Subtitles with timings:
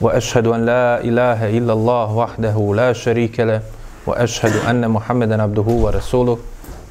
[0.00, 3.60] وأشهد أن لا إله إلا الله وحده لا شريك له
[4.06, 6.38] وأشهد أن محمدا عبده ورسوله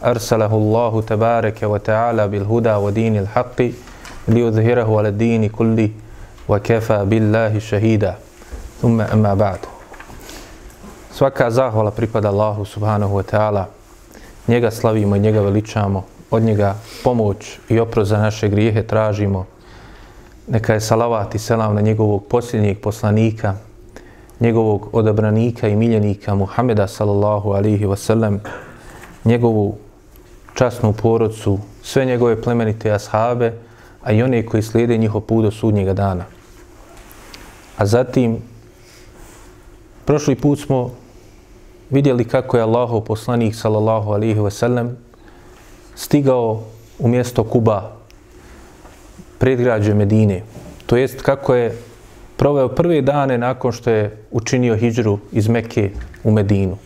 [0.03, 3.61] أرسله الله تبارك وتعالى بالهدى ودين الحق
[4.27, 5.89] ليظهره على الدين كله
[6.49, 8.15] وكفى بالله شهيدا
[8.81, 9.59] ثم أما بعد
[11.17, 13.65] Svaka zahvala pripada Allahu subhanahu wa ta'ala.
[14.47, 16.05] Njega slavimo i njega veličamo.
[16.31, 19.45] Od njega pomoć i oprost za naše grijehe tražimo.
[20.47, 23.55] Neka je salavat i selam na njegovog posljednjeg poslanika,
[24.39, 28.39] njegovog odabranika i miljenika Muhameda sallallahu alihi wasallam,
[29.25, 29.77] njegovu
[30.53, 33.53] časnu porodcu, sve njegove plemenite ashabe,
[34.03, 36.25] a i one koji slijede njihov put do sudnjega dana.
[37.77, 38.37] A zatim,
[40.05, 40.91] prošli put smo
[41.89, 44.89] vidjeli kako je Allahov poslanik sallallahu alihi wasallam
[45.95, 46.63] stigao
[46.99, 47.96] u mjesto Kuba,
[49.37, 50.41] predgrađe Medine.
[50.85, 51.77] To jest kako je
[52.37, 55.91] proveo prve dane nakon što je učinio hijđru iz Mekke
[56.23, 56.77] u Medinu.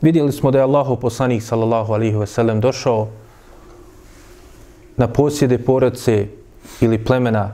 [0.00, 3.08] Vidjeli smo da je Allahov poslanik sallallahu alaihi ve sellem došao
[4.96, 6.26] na posjede porodce
[6.80, 7.50] ili plemena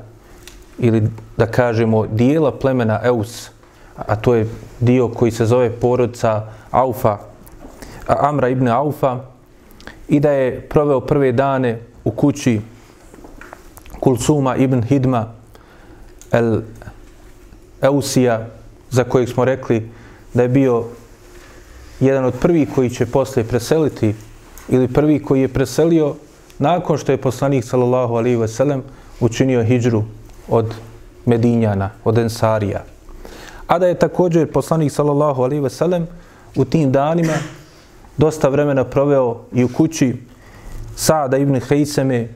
[0.78, 1.02] ili
[1.36, 3.50] da kažemo dijela plemena Eus,
[3.96, 4.48] a to je
[4.80, 7.18] dio koji se zove porodca Aufa,
[8.06, 9.20] Amra ibn Aufa,
[10.08, 12.60] i da je proveo prve dane u kući
[14.00, 15.32] Kulsuma ibn Hidma
[16.32, 16.60] el
[17.82, 18.46] Eusija,
[18.90, 19.90] za kojeg smo rekli
[20.34, 20.84] da je bio
[22.00, 24.14] jedan od prvih koji će posle preseliti
[24.68, 26.14] ili prvi koji je preselio
[26.58, 28.82] nakon što je poslanik sallallahu alaihi veselem
[29.20, 30.04] učinio hijđru
[30.48, 30.74] od
[31.26, 32.84] Medinjana, od Ensarija.
[33.66, 36.06] A da je također poslanik sallallahu alaihi veselem
[36.56, 37.34] u tim danima
[38.16, 40.16] dosta vremena proveo i u kući
[40.96, 42.28] Sada ibn Hejseme,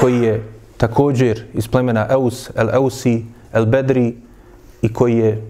[0.00, 4.14] koji je također iz plemena Eus, El Eusi, El Bedri
[4.82, 5.42] i koji je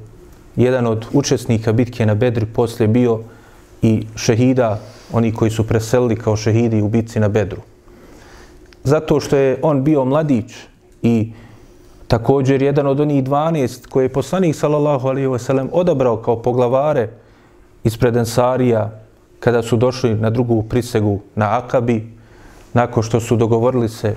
[0.56, 3.20] jedan od učesnika bitke na Bedri poslije bio
[3.82, 4.80] i šehida,
[5.12, 7.60] oni koji su preselili kao šehidi u bitci na Bedru.
[8.84, 10.52] Zato što je on bio mladić
[11.02, 11.32] i
[12.08, 17.08] također jedan od onih 12 koje je poslanik sallallahu alaihi wa sallam odabrao kao poglavare
[17.84, 19.00] ispred Ensarija
[19.40, 22.06] kada su došli na drugu prisegu na Akabi,
[22.72, 24.14] nakon što su dogovorili se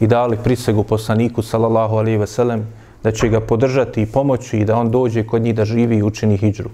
[0.00, 2.66] i dali prisegu poslaniku sallallahu alaihi ve sellem
[3.02, 6.02] da će ga podržati i pomoći i da on dođe kod njih da živi i
[6.02, 6.70] učini hijđru.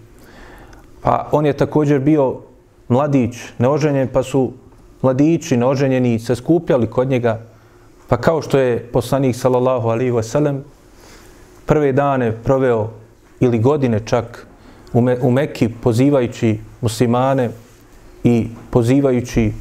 [1.02, 2.40] Pa on je također bio
[2.88, 4.52] mladić, neoženjen, pa su
[5.02, 7.40] mladići neoženjeni se skupljali kod njega,
[8.08, 10.64] pa kao što je poslanik sallallahu alaihi ve sellem
[11.66, 12.90] prve dane proveo
[13.40, 14.46] ili godine čak
[14.92, 17.50] u, Me u Mekki pozivajući muslimane
[18.24, 19.52] i pozivajući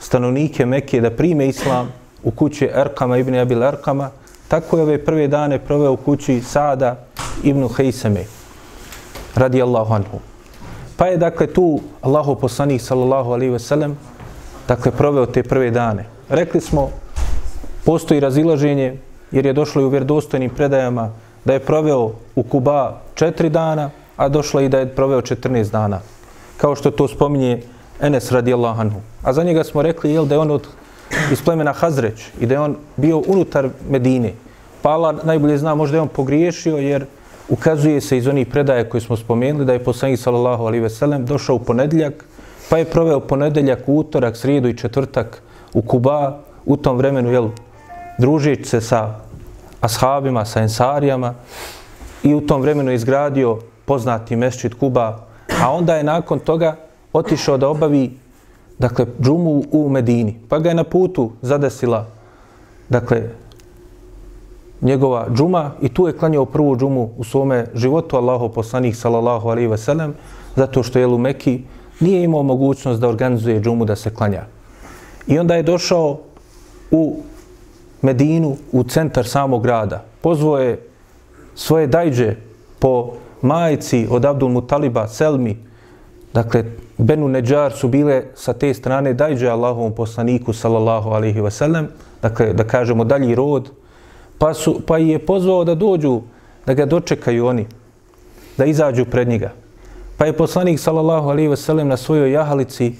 [0.00, 4.10] stanovnike Mekke da prime islam, u kući Erkama ibn Abil Erkama,
[4.48, 6.96] tako je ove prve dane proveo u kući Sada
[7.42, 8.24] ibn Hejseme,
[9.34, 10.18] radi Allahu anhu.
[10.96, 13.96] Pa je dakle tu Allahu poslanik sallallahu alaihi ve sellem,
[14.68, 16.04] dakle proveo te prve dane.
[16.28, 16.90] Rekli smo,
[17.84, 18.96] postoji razilaženje,
[19.30, 21.10] jer je došlo i u vjerdostojnim predajama
[21.44, 26.00] da je proveo u Kuba četiri dana, a došlo i da je proveo 14 dana.
[26.56, 27.62] Kao što to spominje
[28.00, 29.00] Enes radijallahu anhu.
[29.22, 30.66] A za njega smo rekli jel, da je on od
[31.32, 34.32] iz plemena Hazreć i da je on bio unutar Medine.
[34.82, 37.06] Pa Allah najbolje zna, možda je on pogriješio jer
[37.48, 41.26] ukazuje se iz onih predaja koje smo spomenuli da je poslanik sallallahu alaihi ve sellem
[41.26, 42.24] došao u ponedjeljak,
[42.70, 45.42] pa je proveo ponedjeljak, utorak, srijedu i četvrtak
[45.74, 47.48] u Kuba, u tom vremenu, jel,
[48.18, 49.14] družeći se sa
[49.80, 51.34] ashabima, sa ensarijama
[52.22, 55.26] i u tom vremenu je izgradio poznati mešćit Kuba,
[55.62, 56.76] a onda je nakon toga
[57.12, 58.21] otišao da obavi
[58.78, 60.36] dakle, džumu u Medini.
[60.48, 62.06] Pa ga je na putu zadesila,
[62.88, 63.22] dakle,
[64.80, 69.68] njegova džuma i tu je klanjao prvu džumu u svome životu Allaho poslanih sallallahu alaihi
[69.68, 70.14] ve sellem,
[70.56, 71.60] zato što je u Meki
[72.00, 74.44] nije imao mogućnost da organizuje džumu da se klanja.
[75.26, 76.18] I onda je došao
[76.90, 77.16] u
[78.02, 80.04] Medinu, u centar samog grada.
[80.20, 80.80] Pozvao je
[81.54, 82.34] svoje dajđe
[82.78, 85.56] po majici od Abdul Mutaliba, Selmi,
[86.34, 86.64] dakle,
[87.02, 91.88] Benu Neđar su bile sa te strane dajđe Allahovom poslaniku sallallahu alaihi ve sellem,
[92.22, 93.70] dakle da kažemo dalji rod,
[94.38, 96.20] pa, su, pa je pozvao da dođu,
[96.66, 97.66] da ga dočekaju oni,
[98.58, 99.50] da izađu pred njega.
[100.16, 102.92] Pa je poslanik sallallahu alaihi ve sellem na svojoj jahalici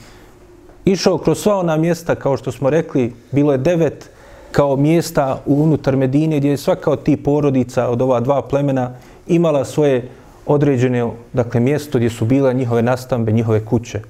[0.84, 4.10] išao kroz sva ona mjesta, kao što smo rekli, bilo je devet
[4.52, 8.90] kao mjesta unutar Medine gdje je svaka od tih porodica od ova dva plemena
[9.26, 10.08] imala svoje
[10.46, 14.00] određene dakle, mjesto gdje su bila njihove nastambe, njihove kuće.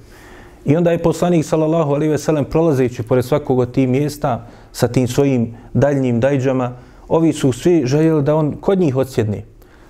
[0.64, 4.88] I onda je poslanik sallallahu alejhi ve sellem prolazeći pored svakog od tih mjesta sa
[4.88, 6.72] tim svojim daljnjim dajđama,
[7.08, 9.44] ovi su svi željeli da on kod njih odsjedne.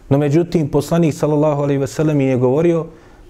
[0.08, 2.86] No međutim, poslanik sallallahu alejhi ve sellem je govorio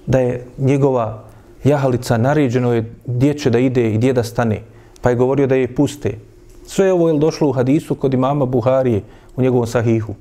[0.06, 1.25] da je njegova
[1.65, 4.61] jahalica naređeno je gdje će da ide i gdje da stane.
[5.00, 6.19] Pa je govorio da je puste.
[6.67, 9.03] Sve ovo je došlo u hadisu kod imama Buharije
[9.37, 10.15] u njegovom sahihu.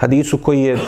[0.00, 0.78] Hadisu koji je,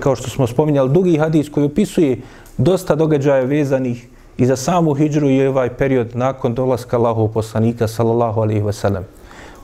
[0.00, 2.20] kao što smo spominjali, dugi hadis koji opisuje
[2.58, 4.08] dosta događaja vezanih
[4.38, 9.04] i za samu hijđru i ovaj period nakon dolaska Allahov poslanika sallallahu alaihi ve sellem.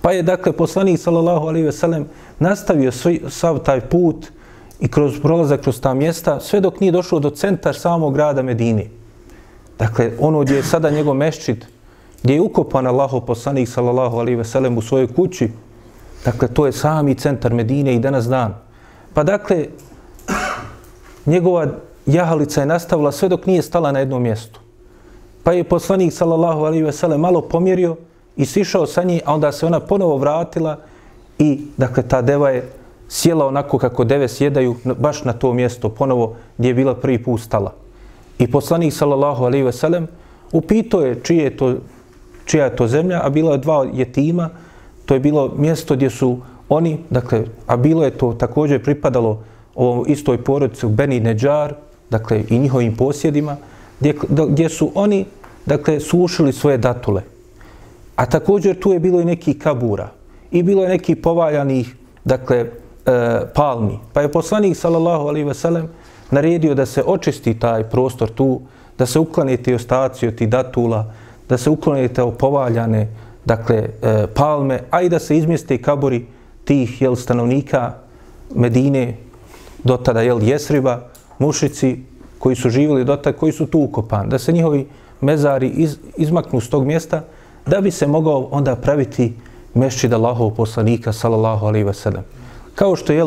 [0.02, 2.06] Pa je dakle poslanik sallallahu alaihi ve sellem
[2.38, 4.26] nastavio svoj, sav taj put
[4.81, 8.87] i kroz prolazak kroz ta mjesta sve dok nije došao do centar samog grada Medine.
[9.78, 11.66] Dakle, ono gdje je sada njegov meščit,
[12.22, 15.50] gdje je ukopan Allahov poslanik sallallahu alaihi ve sellem u svojoj kući,
[16.25, 18.65] dakle, to je sami centar Medine i danas dan.
[19.16, 19.66] Pa dakle,
[21.26, 21.66] njegova
[22.06, 24.60] jahalica je nastavila sve dok nije stala na jednom mjestu.
[25.42, 27.96] Pa je poslanik sallallahu alejhi ve sellem malo pomjerio
[28.36, 30.76] i sišao sa njim, a onda se ona ponovo vratila
[31.38, 32.68] i dakle ta deva je
[33.08, 37.40] sjela onako kako deve sjedaju baš na to mjesto ponovo gdje je bila prvi put
[37.40, 37.72] stala.
[38.38, 40.08] I poslanik sallallahu alejhi ve sellem
[40.52, 41.74] upitao je čije je to
[42.44, 44.50] čija je to zemlja, a bila je dva jetima,
[45.06, 49.42] to je bilo mjesto gdje su oni, dakle, a bilo je to također pripadalo
[49.74, 51.74] ovom istoj porodici Beni Neđar,
[52.10, 53.56] dakle, i njihovim posjedima,
[54.00, 54.14] gdje,
[54.48, 55.24] gdje su oni
[55.66, 57.22] dakle, sušili svoje datule.
[58.16, 60.08] A također tu je bilo i neki kabura
[60.50, 62.66] i bilo je neki povaljanih, dakle, e,
[63.54, 63.98] palmi.
[64.12, 65.88] Pa je poslanik, sallallahu alaihi sellem,
[66.30, 68.60] naredio da se očisti taj prostor tu,
[68.98, 71.12] da se uklanete ostaci od tih datula,
[71.48, 73.08] da se uklanete povaljane,
[73.44, 76.26] dakle, e, palme, a i da se izmjeste kaburi
[76.66, 77.94] tih, jel, stanovnika
[78.54, 79.16] Medine,
[79.84, 81.00] do tada, jel, Jesriba,
[81.38, 81.96] mušici,
[82.38, 84.86] koji su živjeli do tada, koji su tu ukopani, da se njihovi
[85.20, 87.22] mezari iz, izmaknu s tog mjesta,
[87.66, 89.32] da bi se mogao onda praviti
[89.74, 92.22] mešćid Allahov poslanika, sallallahu alaihi wasallam.
[92.74, 93.24] Kao što je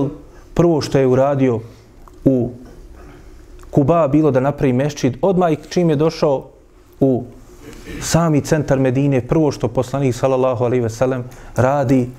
[0.53, 1.59] prvo što je uradio
[2.25, 2.51] u
[3.71, 6.45] Kuba bilo da napravi mešćid, odmah čim je došao
[7.00, 7.24] u
[8.01, 11.21] sami centar Medine, prvo što poslanik, sallallahu alaihi wasallam,
[11.56, 12.09] radi,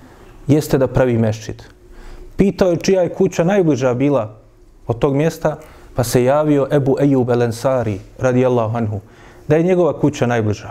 [0.47, 1.63] jeste da pravi mešćid.
[2.37, 4.37] Pitao je čija je kuća najbliža bila
[4.87, 5.57] od tog mjesta,
[5.95, 9.01] pa se javio Ebu Ejub El Ensari, radijallahu anhu,
[9.49, 10.71] da je njegova kuća najbliža.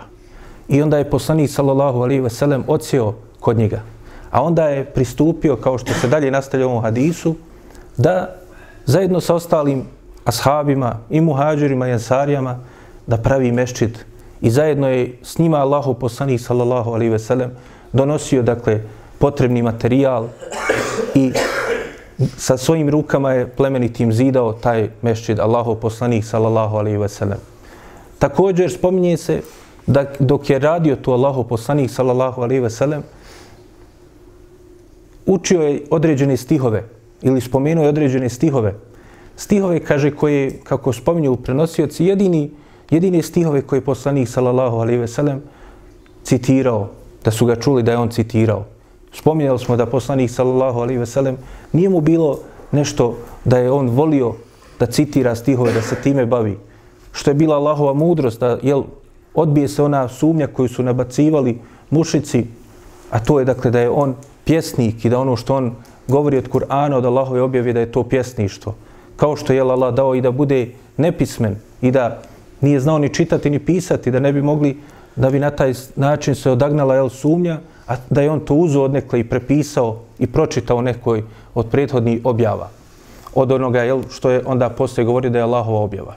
[0.67, 3.81] I onda je poslanik sallallahu alejhi ve sellem odsjeo kod njega.
[4.31, 7.35] A onda je pristupio, kao što se dalje nastavlja u ovom hadisu,
[7.97, 8.35] da
[8.85, 9.85] zajedno sa ostalim
[10.25, 12.59] ashabima i muhađirima i ensarijama
[13.07, 14.05] da pravi meščit.
[14.41, 17.51] I zajedno je s njima Allahu poslanik sallallahu alejhi ve sellem
[17.93, 18.81] donosio dakle
[19.19, 20.27] potrebni materijal
[21.15, 21.31] i
[22.37, 27.37] sa svojim rukama je plemenitim zidao taj mešćid Allahov poslanik sallallahu alejhi ve sellem.
[28.19, 29.41] Također spominje se
[29.87, 33.03] da dok je radio tu Allahov poslanik sallallahu alejhi ve sellem
[35.25, 36.83] učio je određene stihove
[37.21, 38.73] ili spomenuo je određene stihove.
[39.35, 42.51] Stihove kaže koje kako spominju prenosioci jedini
[42.89, 45.41] jedini stihove koje je poslanik sallallahu alejhi ve sellem
[46.23, 46.89] citirao
[47.25, 48.65] da su ga čuli da je on citirao.
[49.13, 51.37] Spominjali smo da poslanik sallallahu alejhi ve sellem
[51.71, 52.39] nije mu bilo
[52.71, 54.33] nešto da je on volio
[54.79, 56.57] da citira stihove da se time bavi
[57.11, 58.83] što je bila Allahova mudrost, da jel,
[59.33, 62.45] odbije se ona sumnja koju su nabacivali mušici,
[63.11, 65.75] a to je dakle da je on pjesnik i da ono što on
[66.07, 68.75] govori od Kur'ana, od Allahove objave, da je to pjesništvo.
[69.15, 72.21] Kao što je Allah dao i da bude nepismen i da
[72.61, 74.77] nije znao ni čitati ni pisati, da ne bi mogli,
[75.15, 78.83] da bi na taj način se odagnala jel, sumnja, a da je on to uzo
[78.83, 82.69] odnekle i prepisao i pročitao nekoj od prethodnih objava.
[83.35, 86.15] Od onoga jel, što je onda poslije govorio da je Allahova objava.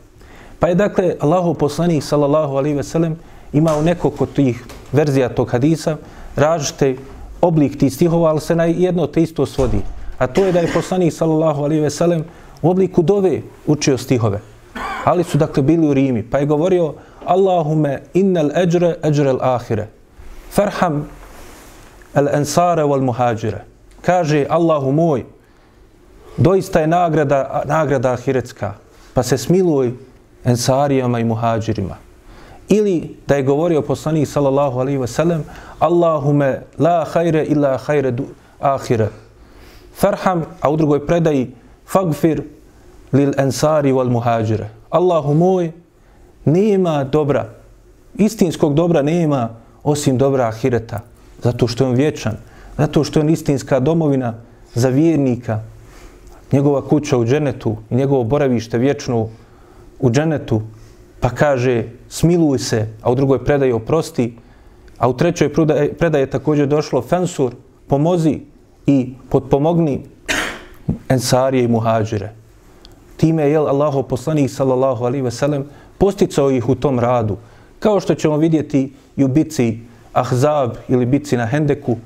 [0.58, 3.16] Pa je dakle Allahov poslanik sallallahu alaihi ve sellem
[3.52, 5.96] imao nekoliko tih verzija tog hadisa,
[6.36, 6.96] različite
[7.40, 9.80] oblik tih stihova, ali se na jedno te isto svodi.
[10.18, 12.24] A to je da je poslanik sallallahu alaihi ve sellem
[12.62, 14.40] u obliku dove učio stihove.
[15.04, 19.88] Ali su dakle bili u Rimi, pa je govorio Allahume innal ajra ajra al ahire.
[20.50, 21.08] Farham
[22.14, 23.64] al ansara wal muhađire.
[24.02, 25.24] Kaže Allahu moj,
[26.36, 28.74] doista je nagrada nagrada ahiretska.
[29.14, 29.92] Pa se smiluj
[30.44, 31.96] ensarijama i muhađirima.
[32.68, 35.44] Ili da je govorio poslanik sallallahu alaihi ve sellem
[35.78, 38.12] Allahume la hajre illa hajre
[38.60, 39.08] ahire.
[39.94, 41.54] Farham, a u drugoj predaji
[41.86, 42.42] fagfir
[43.12, 44.68] lil ensari wal muhađire.
[44.90, 45.72] Allahu moj,
[46.44, 47.48] nema dobra,
[48.14, 49.48] istinskog dobra nema
[49.82, 51.00] osim dobra ahireta,
[51.42, 52.36] zato što je on vječan,
[52.78, 54.34] zato što je on istinska domovina
[54.74, 55.60] za vjernika,
[56.52, 59.28] njegova kuća u dženetu i njegovo boravište vječno
[60.00, 60.62] u dženetu,
[61.20, 64.36] pa kaže smiluj se, a u drugoj predaji oprosti,
[64.98, 65.52] a u trećoj
[65.98, 67.54] predaje, je također došlo fensur,
[67.86, 68.40] pomozi
[68.86, 70.00] i potpomogni
[71.08, 72.32] ensarije i muhađire.
[73.16, 75.64] Time je jel Allaho poslanik sallallahu alaihi ve sellem
[75.98, 77.36] posticao ih u tom radu.
[77.78, 79.78] Kao što ćemo vidjeti i u bici
[80.12, 81.96] Ahzab ili bitci na Hendeku,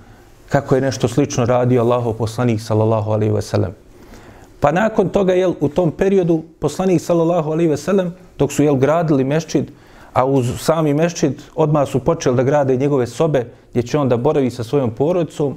[0.48, 3.72] kako je nešto slično radio Allahov poslanik sallallahu alaihi ve sellem.
[4.60, 8.76] Pa nakon toga, jel, u tom periodu, poslanik sallallahu alaihi ve sellem, dok su, jel,
[8.76, 9.70] gradili meščid,
[10.12, 14.16] a uz sami meščid odmah su počeli da grade njegove sobe, gdje će on da
[14.16, 15.56] boravi sa svojom porodicom,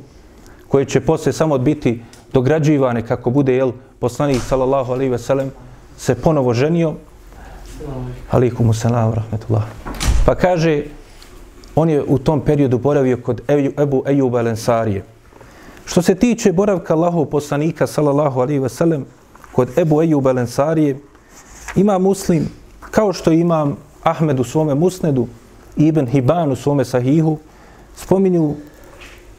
[0.67, 2.01] koje će posle samo biti
[2.33, 5.51] dograđivane kako bude, jel, poslanik sallallahu alaihi ve sellem,
[5.97, 6.93] se ponovo ženio.
[8.31, 9.63] Alaikum salam, rahmetullah.
[10.25, 10.83] Pa kaže,
[11.79, 13.41] on je u tom periodu boravio kod
[13.77, 15.03] Ebu Ejuba Lensarije.
[15.86, 19.05] Što se tiče boravka Allahov poslanika, sallallahu alaihi ve sellem,
[19.51, 20.98] kod Ebu Ejuba Lensarije,
[21.75, 22.50] ima muslim,
[22.91, 25.27] kao što imam Ahmed u svome musnedu,
[25.77, 27.38] Ibn Hiban u svome sahihu,
[27.95, 28.55] spominju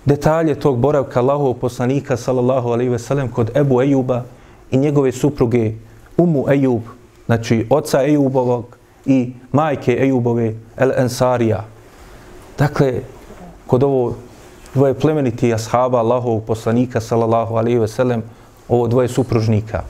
[0.05, 4.23] detalje tog boravka Allahov poslanika, sallallahu alaihi ve sellem, kod Ebu Ejuba
[4.71, 5.73] i njegove supruge
[6.17, 6.81] Umu Ejub,
[7.27, 11.80] znači oca Ejubovog i majke Ejubove El Ensarija.
[12.61, 13.01] Dakle,
[13.67, 14.15] kod ovo
[14.75, 18.23] dvoje plemeniti ashaba Allahov poslanika sallallahu alaihi ve sellem,
[18.69, 19.83] ovo dvoje supružnika.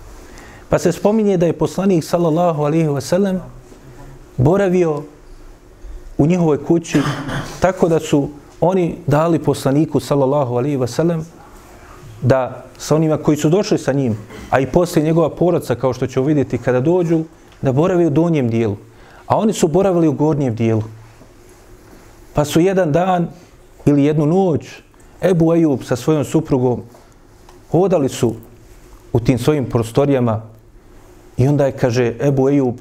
[0.68, 3.40] Pa se spominje da je poslanik sallallahu alaihi ve sellem
[4.36, 5.02] boravio
[6.18, 7.02] u njihovoj kući
[7.60, 8.28] tako da su
[8.60, 11.26] oni dali poslaniku sallallahu alaihi ve sellem
[12.22, 14.16] da sa onima koji su došli sa njim,
[14.50, 17.24] a i poslije njegova porodca, kao što će vidjeti kada dođu,
[17.62, 18.76] da boravi u donjem dijelu.
[19.26, 20.82] A oni su boravili u gornjem dijelu.
[22.34, 23.28] Pa su jedan dan
[23.86, 24.66] ili jednu noć
[25.22, 26.82] Ebu Ejub sa svojom suprugom
[27.70, 28.34] hodali su
[29.12, 30.42] u tim svojim prostorijama
[31.36, 32.74] i onda je, kaže, Ebu Ejub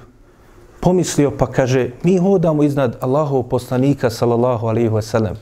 [0.80, 5.36] pomislio, pa kaže, mi hodamo iznad Allahov poslanika, sallallahu alaihi wa sallam.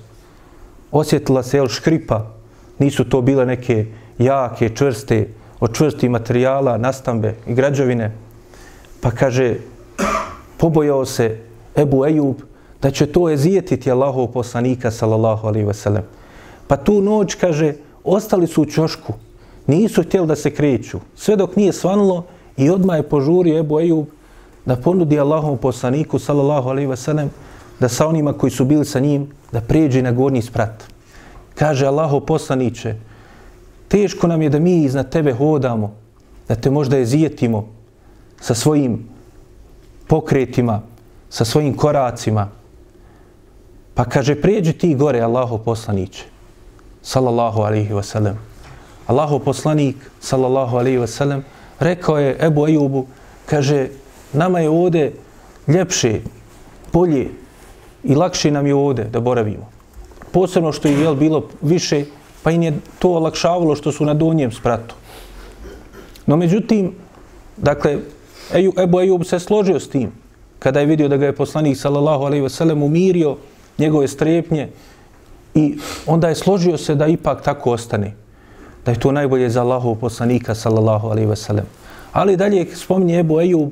[0.92, 2.26] Osjetila se, jel, škripa,
[2.80, 3.86] nisu to bile neke
[4.18, 5.28] jake, čvrste,
[5.60, 8.12] od čvrstih materijala, nastambe i građevine.
[9.02, 9.56] Pa kaže,
[10.58, 11.38] pobojao se
[11.76, 12.36] Ebu Ejub
[12.82, 16.02] da će to ezijetiti Allahov poslanika, sallallahu alaihi wasallam.
[16.68, 19.14] Pa tu noć, kaže, ostali su u čošku,
[19.68, 22.24] nisu htjeli da se kreću, sve dok nije svanulo
[22.58, 24.06] i odma je požurio Ebu Ejub
[24.66, 27.28] da ponudi Allahov poslaniku, sallallahu alaihi wasallam,
[27.80, 30.84] da sa onima koji su bili sa njim, da prijeđe na gornji sprat.
[31.56, 32.96] Kaže Allahov poslaniće,
[33.88, 35.94] teško nam je da mi iznad tebe hodamo,
[36.48, 37.68] da te možda ezijetimo
[38.42, 39.08] sa svojim
[40.08, 40.82] pokretima,
[41.30, 42.50] sa svojim koracima.
[43.98, 46.24] Pa kaže, prijeđi ti gore, Allaho poslaniće,
[47.02, 48.38] sallallahu alaihi wa sallam.
[49.08, 51.42] Allaho poslanik, sallallahu alaihi wa sallam,
[51.80, 53.08] rekao je Ebu Ejubu,
[53.46, 53.88] kaže,
[54.34, 55.12] nama je ovde
[55.68, 56.20] ljepše,
[56.94, 57.30] bolje
[58.04, 59.66] i lakše nam je ovde da boravimo.
[60.32, 62.06] Posebno što je jel, bilo više,
[62.44, 64.96] pa im je to olakšavalo što su na donjem spratu.
[66.26, 66.94] No međutim,
[67.58, 67.98] dakle,
[68.84, 70.12] Ebu Ejub se složio s tim,
[70.60, 73.38] kada je vidio da ga je poslanik sallallahu alejhi ve sellem umirio
[73.78, 74.70] njegove strepnje
[75.56, 78.14] i onda je složio se da ipak tako ostane.
[78.86, 81.66] Da je to najbolje za Allahov poslanika sallallahu alejhi ve sellem.
[82.12, 83.72] Ali dalje spominje Ebu Ejub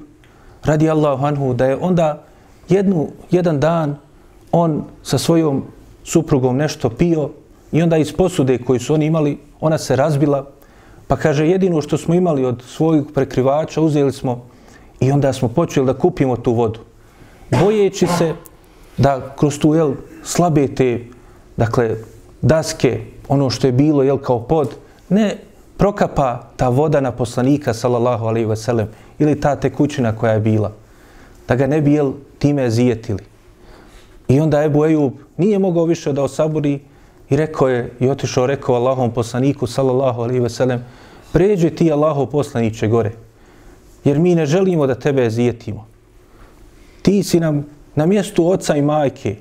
[0.64, 2.24] radi Allahu anhu da je onda
[2.70, 3.96] jednu, jedan dan
[4.52, 5.64] on sa svojom
[6.04, 7.30] suprugom nešto pio
[7.72, 10.46] i onda iz posude koju su oni imali, ona se razbila,
[11.08, 14.46] pa kaže jedino što smo imali od svojeg prekrivača uzeli smo
[15.00, 16.80] I onda smo počeli da kupimo tu vodu.
[17.52, 18.34] Bojeći se
[18.98, 21.06] da kroz tu jel, slabe te
[21.58, 21.96] dakle,
[22.42, 24.76] daske, ono što je bilo jel, kao pod,
[25.10, 25.38] ne
[25.78, 28.88] prokapa ta voda na poslanika, sallallahu alaihi ve sellem,
[29.20, 30.72] ili ta tekućina koja je bila.
[31.48, 33.24] Da ga ne bi jel, time zijetili.
[34.28, 36.80] I onda Ebu Ejub nije mogao više da osaburi
[37.30, 40.86] i rekao je, i otišao rekao Allahom poslaniku, sallallahu alaihi ve sellem,
[41.34, 43.12] pređi ti Allaho poslaniće gore
[44.06, 45.88] jer mi ne želimo da tebe zijetimo.
[47.02, 49.36] Ti si nam na mjestu oca i majke.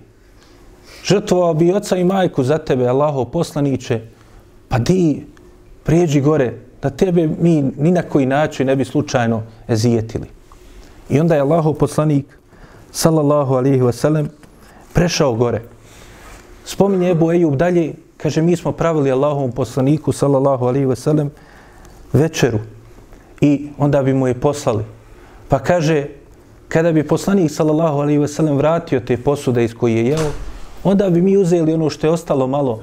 [1.05, 4.01] Žrtvovao bi oca i majku za tebe, Allaho poslaniće,
[4.69, 5.27] pa di
[5.83, 10.27] prijeđi gore, da tebe mi ni na koji način ne bi slučajno ezijetili.
[11.09, 12.27] I onda je Allaho poslanik,
[12.93, 14.27] sallallahu alihi wasallam,
[14.93, 15.63] prešao gore.
[16.65, 21.29] Spominje Ebu Ejub dalje, kaže, mi smo pravili Allahovom poslaniku, sallallahu alihi wasallam,
[22.13, 22.59] večeru
[23.41, 24.85] i onda bi mu je poslali.
[25.49, 26.07] Pa kaže,
[26.69, 30.31] kada bi poslanik sallallahu alaihi ve sellem vratio te posude iz koje je jeo,
[30.85, 32.81] onda bi mi uzeli ono što je ostalo malo,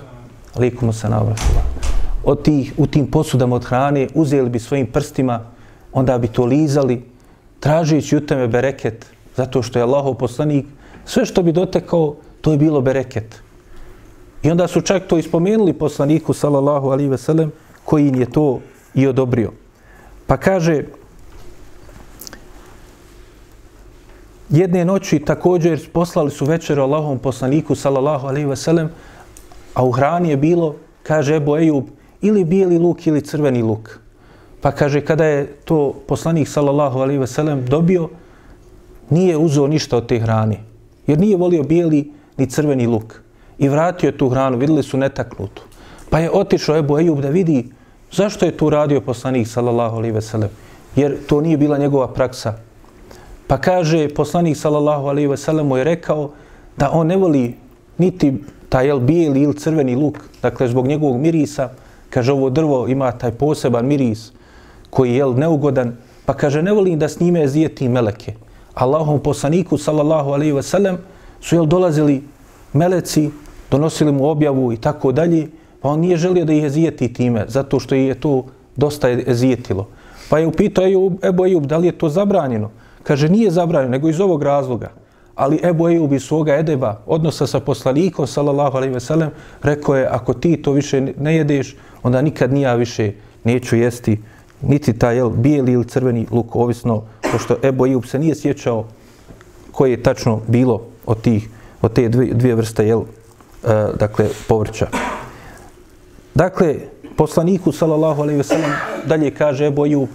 [0.60, 1.62] likumu se navratila,
[2.24, 5.40] od tih, u tim posudama od hrane, uzeli bi svojim prstima,
[5.94, 7.04] onda bi to lizali,
[7.60, 10.66] tražeći u teme bereket, zato što je Allahov poslanik,
[11.06, 13.42] sve što bi dotekao, to je bilo bereket.
[14.44, 17.52] I onda su čak to ispomenuli poslaniku, sallallahu alaihi ve sellem,
[17.86, 18.60] koji im je to
[18.94, 19.52] i odobrio.
[20.28, 20.84] Pa kaže,
[24.52, 28.90] jedne noći također poslali su večer Allahom poslaniku, sallallahu alaihi ve sellem,
[29.74, 31.86] a u hrani je bilo, kaže Ebu Ejub,
[32.22, 34.00] ili bijeli luk ili crveni luk.
[34.62, 38.10] Pa kaže, kada je to poslanik, sallallahu alaihi ve sellem, dobio,
[39.10, 40.60] nije uzeo ništa od te hrane.
[41.08, 43.22] Jer nije volio bijeli ni crveni luk.
[43.58, 45.64] I vratio tu hranu, videli su netaknutu.
[46.10, 47.70] Pa je otišao Ebu Ejub da vidi
[48.12, 50.50] zašto je tu radio poslanik, sallallahu alaihi ve sellem.
[50.96, 52.54] Jer to nije bila njegova praksa.
[53.52, 56.30] Pa kaže, poslanik sallallahu alaihi ve sellem mu je rekao
[56.78, 57.56] da on ne voli
[57.98, 58.34] niti
[58.70, 61.70] taj jel, bijeli ili crveni luk, dakle zbog njegovog mirisa,
[62.10, 64.32] kaže ovo drvo ima taj poseban miris
[64.90, 68.34] koji je jel, neugodan, pa kaže ne volim da s njime zijeti meleke.
[68.74, 70.98] Allahom poslaniku sallallahu alaihi ve sellem
[71.42, 72.24] su jel dolazili
[72.74, 73.30] meleci,
[73.72, 75.50] donosili mu objavu i tako dalje,
[75.82, 79.88] pa on nije želio da ih zijeti time, zato što je to dosta zijetilo.
[80.30, 82.72] Pa je upitao Ebu Ejub, da li je to zabranjeno?
[83.04, 84.92] Kaže, nije zabranjeno, nego iz ovog razloga.
[85.36, 89.30] Ali Ebu Ejub iz svoga edeba, odnosa sa poslanikom, sallallahu alaihi veselem,
[89.64, 94.20] rekao je, ako ti to više ne jedeš, onda nikad nija više neću jesti
[94.62, 98.86] niti taj jel, bijeli ili crveni luk, ovisno, pošto Ebu Ejub se nije sjećao
[99.72, 101.50] koje je tačno bilo od, tih,
[101.82, 104.88] od te dvije, dvije vrste jel, e, dakle, povrća.
[106.36, 106.76] Dakle,
[107.18, 108.72] poslaniku, sallallahu alaihi veselem,
[109.06, 110.10] dalje kaže Ebu Ejub,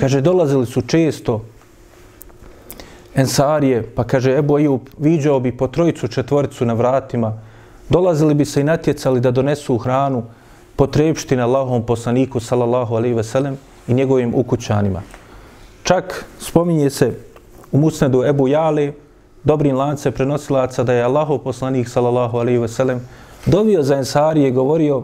[0.00, 1.44] kaže, dolazili su često
[3.18, 7.32] Ensarije, pa kaže Ebu Ejub, viđao bi po trojicu četvoricu na vratima,
[7.88, 10.22] dolazili bi se i natjecali da donesu hranu,
[10.76, 13.56] potrebštine na poslaniku, sallallahu alaihi ve sellem,
[13.88, 15.02] i njegovim ukućanima.
[15.82, 17.12] Čak spominje se
[17.72, 18.92] u Musnedu Ebu Jali,
[19.44, 23.00] dobrim lance prenosilaca, da je Allahov poslanik, sallallahu alaihi ve sellem,
[23.46, 25.02] dovio za Ensarije, govorio,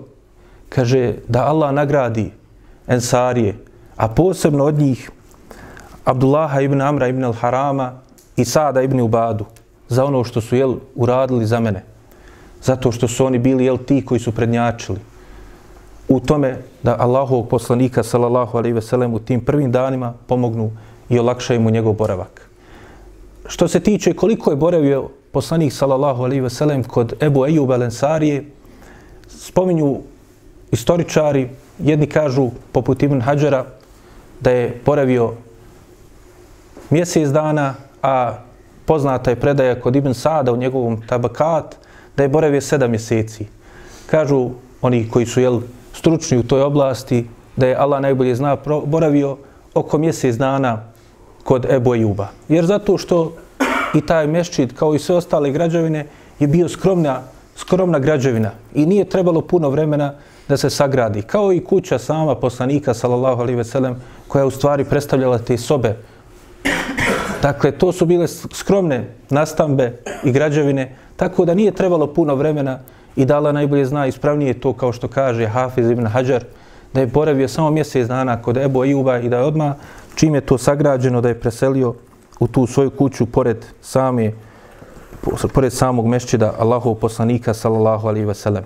[0.68, 2.30] kaže, da Allah nagradi
[2.86, 3.56] Ensarije,
[3.96, 5.10] a posebno od njih
[6.04, 8.03] Abdullaha ibn Amra ibn al-Harama
[8.36, 9.44] i Sada ibn Ubadu
[9.88, 11.84] za ono što su jel, uradili za mene.
[12.62, 14.98] Zato što su oni bili jel, ti koji su prednjačili
[16.08, 20.70] u tome da Allahovog poslanika sallallahu alejhi veselem u tim prvim danima pomognu
[21.08, 22.48] i olakšaju mu njegov boravak.
[23.46, 28.44] Što se tiče koliko je boravio poslanik sallallahu alejhi ve sellem kod Ebu Ejub Alensarije,
[29.28, 29.98] spominju
[30.72, 33.64] istoričari, jedni kažu poput Ibn Hadžara
[34.40, 35.32] da je boravio
[36.90, 38.36] mjesec dana, a
[38.84, 41.76] poznata je predaja kod Ibn Sada u njegovom tabakat,
[42.16, 43.46] da je boravio sedam mjeseci.
[44.06, 44.50] Kažu
[44.82, 45.60] oni koji su jel,
[45.92, 49.36] stručni u toj oblasti, da je Allah najbolje zna, boravio
[49.74, 50.82] oko mjesec dana
[51.44, 52.28] kod Ebu Ejuba.
[52.48, 53.32] Jer zato što
[53.94, 56.06] i taj meščit, kao i sve ostale građevine,
[56.38, 57.22] je bio skromna,
[57.56, 60.14] skromna građevina i nije trebalo puno vremena
[60.48, 61.22] da se sagradi.
[61.22, 63.96] Kao i kuća sama poslanika, sallallahu alaihi ve sellem,
[64.28, 65.96] koja u stvari predstavljala te sobe
[67.44, 72.78] Dakle, to su bile skromne nastambe i građevine, tako da nije trebalo puno vremena
[73.16, 76.44] i dala najbolje zna ispravnije to kao što kaže Hafiz ibn Hajar,
[76.94, 79.74] da je boravio samo mjesec dana kod Ebu Ejuba i da je odmah,
[80.14, 81.94] čim je to sagrađeno, da je preselio
[82.40, 84.32] u tu svoju kuću pored same,
[85.54, 88.64] pored samog mešćida Allahov poslanika, sallallahu alaihi ve sellem.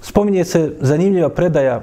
[0.00, 1.82] Spominje se zanimljiva predaja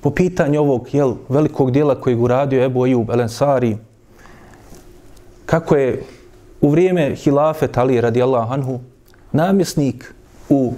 [0.00, 3.76] po pitanju ovog jel, velikog dijela kojeg uradio Ebu Ejub El Ensari,
[5.50, 6.02] kako je
[6.60, 8.80] u vrijeme hilafet Ali radijallahu anhu
[9.32, 10.14] namjesnik
[10.48, 10.72] u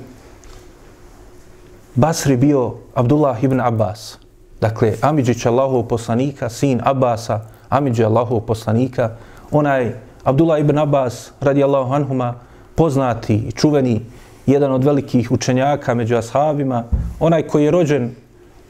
[1.94, 4.18] Basri bio Abdullah ibn Abbas.
[4.60, 9.10] Dakle, Amidžić Allahov poslanika, sin Abbasa, Amidžić Allahov poslanika,
[9.50, 9.92] onaj
[10.24, 12.34] Abdullah ibn Abbas radijallahu anhuma,
[12.74, 14.00] poznati i čuveni,
[14.46, 16.84] jedan od velikih učenjaka među ashabima,
[17.20, 18.10] onaj koji je rođen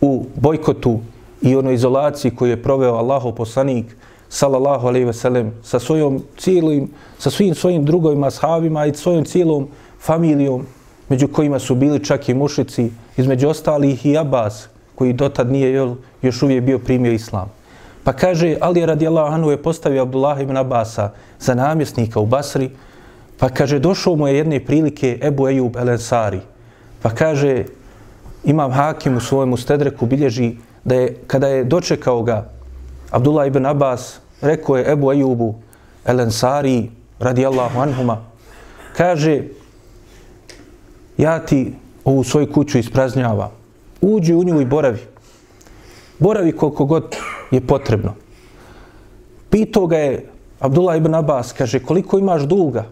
[0.00, 1.00] u bojkotu
[1.42, 3.96] i onoj izolaciji koju je proveo Allahov poslanik,
[4.32, 9.68] sallallahu alejhi ve sellem sa svojom cijelim sa svim svojim drugovima ashabima i svojom cijelom
[10.00, 10.66] familijom
[11.08, 15.94] među kojima su bili čak i mušici između ostalih i Abbas koji dotad nije jel,
[16.22, 17.52] još uvijek bio primio islam.
[18.04, 22.70] Pa kaže, Ali radijallahu anhu je postavio Abdullah ibn Abasa za namjesnika u Basri,
[23.38, 26.40] pa kaže, došao mu je jedne prilike Ebu Ejub el Ensari.
[27.02, 27.64] Pa kaže,
[28.44, 32.48] imam hakim u svojemu stedreku bilježi da je, kada je dočekao ga
[33.12, 35.54] Abdullah ibn Abbas, rekao je Ebu Ejubu,
[36.04, 38.32] El Ansari radijallahu anhuma
[38.96, 39.42] kaže
[41.18, 43.50] ja ti ovu svoju kuću ispraznjava
[44.00, 45.00] uđi u nju i boravi.
[46.18, 47.16] Boravi koliko god
[47.50, 48.14] je potrebno.
[49.50, 50.26] Pitao ga je
[50.60, 52.84] Abdullah ibn Abbas kaže koliko imaš duga?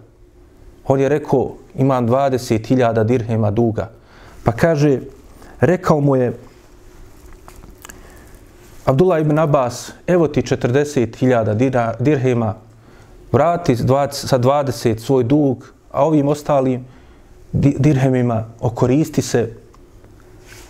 [0.87, 3.91] On je rekao imam 20.000 dirhema duga.
[4.45, 5.01] Pa kaže
[5.61, 6.33] rekao mu je
[8.85, 12.55] Abdullah ibn Abbas, evo ti 40.000 dirhema,
[13.33, 16.85] vrati sa 20 svoj dug, a ovim ostalim
[17.53, 19.53] dirhemima okoristi se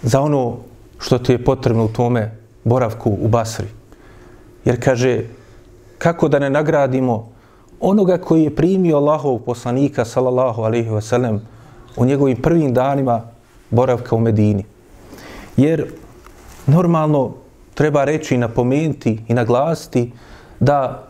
[0.02, 0.56] za ono
[0.98, 3.66] što ti je potrebno u tome boravku u Basri.
[4.64, 5.24] Jer kaže,
[5.98, 7.28] kako da ne nagradimo
[7.80, 11.38] onoga koji je primio Allahov poslanika, sallallahu alaihi wasallam,
[11.96, 13.22] u njegovim prvim danima
[13.70, 14.64] boravka u Medini.
[15.56, 15.86] Jer
[16.66, 17.32] normalno
[17.74, 20.12] treba reći i napomenuti i naglasiti
[20.60, 21.06] da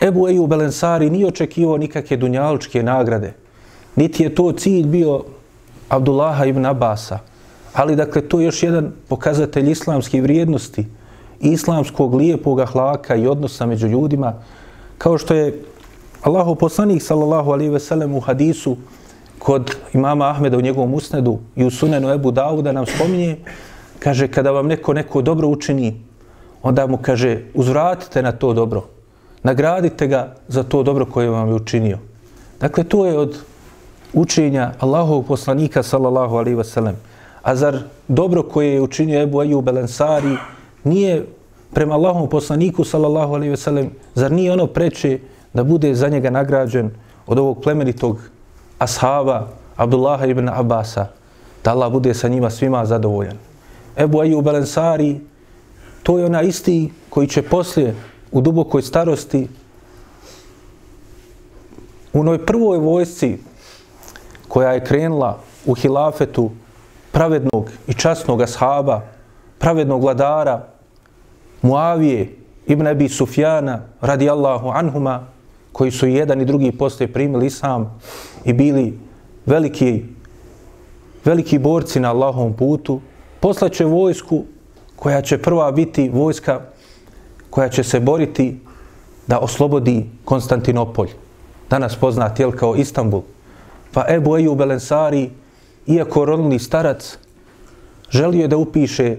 [0.00, 3.32] Ebu Eju Belensari nije očekivao nikakve dunjalučke nagrade.
[3.96, 5.24] Niti je to cilj bio
[5.88, 7.18] Abdullaha ibn Abasa.
[7.72, 10.86] Ali dakle, to je još jedan pokazatelj islamskih vrijednosti,
[11.40, 14.34] islamskog lijepog ahlaka i odnosa među ljudima,
[14.98, 15.62] kao što je
[16.22, 18.76] Allahu poslanik sallallahu alaihi ve sellem u hadisu
[19.38, 23.36] kod imama Ahmeda u njegovom usnedu i u sunenu Ebu Dauda nam spominje,
[23.98, 26.00] kaže, kada vam neko neko dobro učini,
[26.62, 28.84] onda mu kaže, uzvratite na to dobro.
[29.42, 31.98] Nagradite ga za to dobro koje vam je učinio.
[32.60, 33.38] Dakle, to je od
[34.12, 36.94] učenja Allahovog poslanika, sallallahu alaihi wasallam.
[37.42, 37.78] A zar
[38.08, 40.36] dobro koje je učinio Ebu Ejub Belensari
[40.84, 41.26] nije
[41.72, 45.18] prema Allahovom poslaniku, sallallahu alaihi wasallam, zar nije ono preče
[45.54, 46.90] da bude za njega nagrađen
[47.26, 48.18] od ovog plemenitog
[48.78, 51.06] ashaba Abdullaha ibn Abasa,
[51.64, 53.36] da Allah bude sa njima svima zadovoljan.
[53.96, 55.20] Ebu Ejub Belensari,
[56.02, 57.94] to je ona isti koji će poslije
[58.32, 59.48] u dubokoj starosti
[62.12, 63.38] u onoj prvoj vojsci
[64.48, 66.50] koja je krenula u hilafetu
[67.12, 69.00] pravednog i časnog ashaba,
[69.58, 70.68] pravednog vladara
[71.62, 75.26] Muavije ibn Abi Sufjana radijallahu anhuma
[75.72, 78.00] koji su jedan i drugi poslije primili islam
[78.44, 78.98] i bili
[79.46, 80.04] veliki
[81.24, 83.00] veliki borci na Allahovom putu
[83.40, 84.44] poslaće vojsku
[84.96, 86.60] koja će prva biti vojska
[87.50, 88.60] koja će se boriti
[89.26, 91.08] da oslobodi Konstantinopolj,
[91.70, 93.22] danas poznat jel kao Istanbul.
[93.92, 95.30] Pa Ebu Eju Belensari,
[95.86, 97.18] iako rodni starac,
[98.10, 99.16] želio je da upiše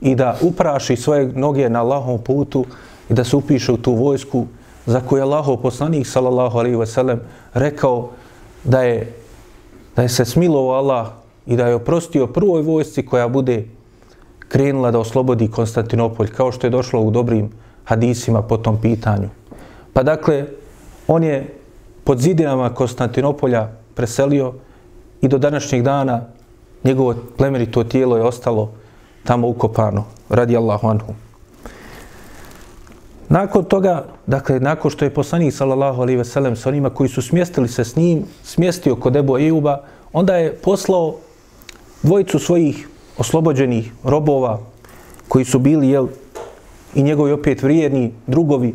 [0.00, 2.64] i da upraši svoje noge na Allahom putu
[3.10, 4.46] i da se upiše u tu vojsku
[4.86, 7.20] za koju je Allahov poslanik, sallallahu alaihi ve sellem,
[7.54, 8.10] rekao
[8.64, 9.12] da je,
[9.96, 13.64] da je se smilovao Allah i da je oprostio prvoj vojsci koja bude
[14.48, 17.50] krenula da oslobodi Konstantinopolj, kao što je došlo u dobrim
[17.84, 19.28] hadisima po tom pitanju.
[19.92, 20.44] Pa dakle,
[21.08, 21.54] on je
[22.04, 24.52] pod zidinama Konstantinopolja preselio
[25.20, 26.20] i do današnjeg dana
[26.84, 28.72] njegovo plemenito tijelo je ostalo
[29.24, 31.14] tamo ukopano, radi Allahu anhu.
[33.28, 37.22] Nakon toga, dakle, nakon što je poslanik, sallallahu alaihi ve sellem, sa onima koji su
[37.22, 39.80] smjestili se s njim, smjestio kod Ebu Ejuba,
[40.12, 41.14] onda je poslao
[42.02, 42.88] dvojicu svojih
[43.18, 44.60] oslobođenih robova
[45.28, 46.08] koji su bili jel,
[46.94, 48.74] i njegovi opet vrijedni drugovi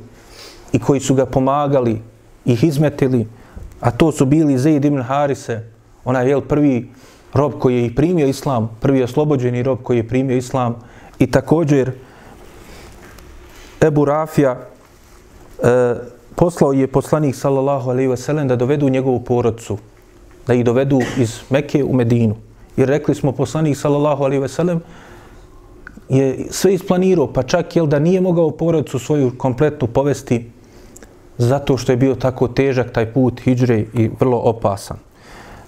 [0.73, 2.01] i koji su ga pomagali
[2.45, 3.27] i izmetili,
[3.79, 5.63] a to su bili Zaid ibn Harise,
[6.05, 6.89] onaj jel, prvi
[7.33, 10.75] rob koji je i primio islam, prvi oslobođeni rob koji je primio islam
[11.19, 11.91] i također
[13.81, 15.95] Ebu Rafija e,
[16.35, 19.77] poslao je poslanik sallallahu alaihi wasallam da dovedu njegovu porodcu,
[20.47, 22.46] da ih dovedu iz Mekke u Medinu.
[22.77, 24.81] Jer rekli smo poslanik sallallahu alejhi ve sellem
[26.09, 30.51] je sve isplanirao, pa čak jel da nije mogao porodicu svoju kompletnu povesti
[31.37, 34.97] zato što je bio tako težak taj put hidžre i vrlo opasan.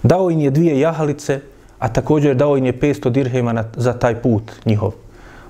[0.02, 1.40] Dao im je dvije jahalice,
[1.78, 4.92] a također dao im je 500 dirhema na, za taj put njihov.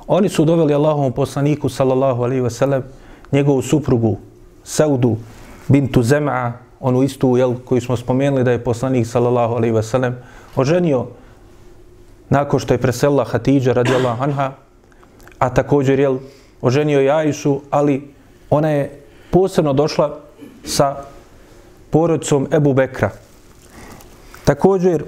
[0.07, 2.83] Oni su doveli Allahovom poslaniku, sallallahu alaihi ve sellem,
[3.33, 4.17] njegovu suprugu,
[4.65, 5.17] Saudu,
[5.69, 10.17] bintu Zem'a, onu istu jel, koju smo spomenuli da je poslanik, sallallahu alaihi ve sellem,
[10.57, 11.07] oženio
[12.31, 14.53] nakon što je preselila Hatidža radijallahu anha,
[15.39, 16.09] a također je
[16.61, 18.15] oženio je Ajšu, ali
[18.51, 20.19] ona je posebno došla
[20.65, 20.97] sa
[21.91, 23.11] porodicom Ebu Bekra.
[24.45, 25.05] Također,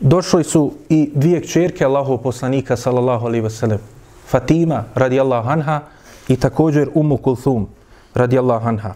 [0.00, 3.78] došli su i dvije kćerke Allahov poslanika, sallallahu alaihi wasallam,
[4.26, 5.80] Fatima, radijallahu anha,
[6.28, 7.68] i također Umu Kulthum,
[8.14, 8.94] radijallahu anha.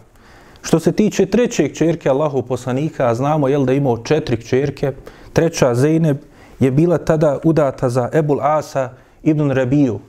[0.61, 4.91] Što se tiče treće kćerke Allahov poslanika, a znamo jel, da imao četiri kćerke,
[5.33, 6.17] treća Zeynep,
[6.61, 8.89] je bila tada udata za Ebul Asa
[9.23, 9.99] ibn Rabiju,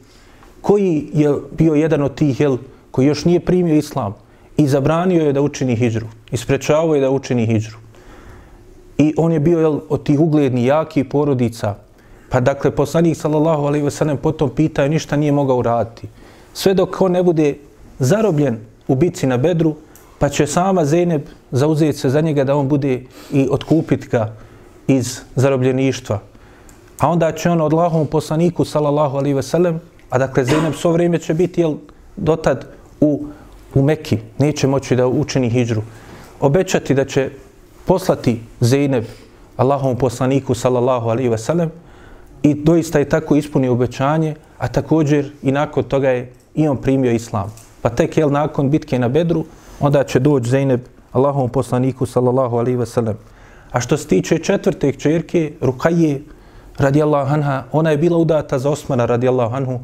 [0.61, 2.57] koji je bio jedan od tih, jel,
[2.91, 4.15] koji još nije primio islam
[4.57, 6.07] i zabranio je da učini hijđru.
[6.31, 7.79] isprečavao je da učini hijđru.
[8.99, 11.75] I on je bio jel, od tih uglednih, jakih porodica.
[12.29, 16.09] Pa dakle, poslanik sallallahu alaihi wasallam potom pitao ništa nije mogao uraditi.
[16.55, 17.55] Sve dok on ne bude
[17.99, 19.75] zarobljen u bici na bedru,
[20.19, 24.33] pa će sama Zeynep zauzeti se za njega da on bude i otkupiti ga
[24.87, 26.32] iz zarobljeništva.
[27.03, 30.93] A onda će on od Allahom poslaniku, sallallahu alaihi ve sellem, a dakle Zeynep svo
[30.93, 31.75] vrijeme će biti jel,
[32.17, 32.67] dotad
[33.01, 33.27] u,
[33.75, 35.83] u Mekki, neće moći da učini hijđru.
[36.41, 37.31] Obećati da će
[37.87, 39.03] poslati Zeynep
[39.57, 41.71] Allahovom poslaniku, sallallahu alaihi ve sellem,
[42.43, 47.12] i doista je tako ispunio obećanje, a također i nakon toga je i on primio
[47.12, 47.53] islam.
[47.83, 49.45] Pa tek jel nakon bitke na Bedru,
[49.81, 50.81] onda će doći Zeynep
[51.12, 53.19] Allahovom poslaniku, sallallahu alaihi ve sellem.
[53.73, 56.21] A što se tiče četvrte kćerke, Rukaje,
[56.79, 59.81] radijallahu anha, ona je bila udata za Osmana, radijallahu anhu,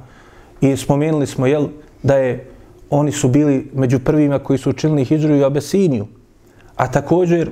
[0.60, 1.68] i spomenuli smo, jel,
[2.02, 2.50] da je,
[2.90, 6.06] oni su bili među prvima koji su učinili hijđru i Abesiniju,
[6.76, 7.50] a također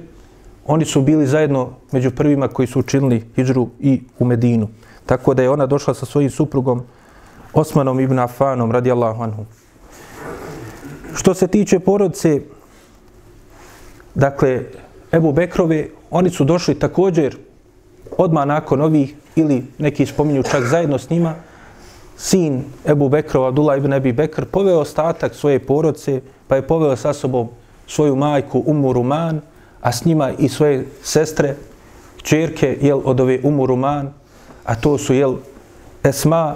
[0.66, 4.68] oni su bili zajedno među prvima koji su učinili hijđru i u Medinu.
[5.06, 6.82] Tako da je ona došla sa svojim suprugom
[7.52, 9.44] Osmanom ibn Afanom, radijallahu anhu.
[11.14, 12.40] Što se tiče porodice,
[14.14, 14.62] dakle,
[15.12, 17.36] Ebu Bekrove, oni su došli također
[18.18, 21.34] odma nakon ovih, ili neki spominju čak zajedno s njima,
[22.16, 27.12] sin Ebu Bekrova, Abdullah ibn Ebi Bekr, poveo ostatak svoje porodice, pa je poveo sa
[27.12, 27.48] sobom
[27.86, 29.40] svoju majku Umu Ruman,
[29.80, 31.56] a s njima i svoje sestre,
[32.22, 34.12] čerke, jel, od ove Umu Ruman,
[34.64, 35.36] a to su, jel,
[36.04, 36.54] Esma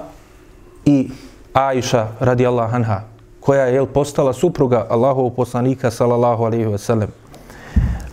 [0.85, 1.11] i
[1.53, 3.03] Aisha, radijallahu anha,
[3.41, 7.09] koja je, jel, postala supruga Allahovog poslanika, sallallahu alaihi wa sallam.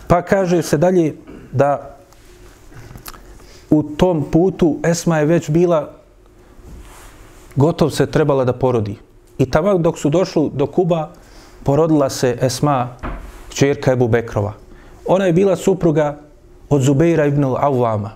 [0.08, 1.16] Pa kaže se dalje
[1.52, 1.97] da
[3.70, 5.90] u tom putu Esma je već bila
[7.56, 8.96] gotov se trebala da porodi.
[9.38, 11.10] I tamo dok su došli do Kuba,
[11.64, 12.88] porodila se Esma,
[13.48, 14.52] čerka Ebu Bekrova.
[15.06, 16.18] Ona je bila supruga
[16.70, 18.10] od Zubeira ibn Awama.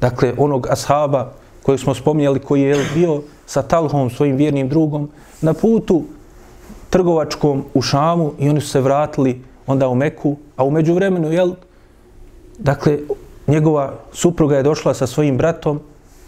[0.00, 5.54] Dakle, onog ashaba kojeg smo spominjali, koji je bio sa Talhom, svojim vjernim drugom, na
[5.54, 6.02] putu
[6.90, 11.52] trgovačkom u Šamu i oni su se vratili onda u Meku, a u međuvremenu, jel,
[12.58, 12.98] dakle,
[13.50, 15.80] njegova supruga je došla sa svojim bratom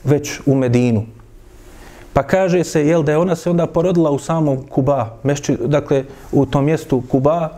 [0.04, 1.06] već u Medinu.
[2.12, 6.04] Pa kaže se, jel, da je ona se onda porodila u samom Kuba, mešči, dakle,
[6.32, 7.48] u tom mjestu Kuba,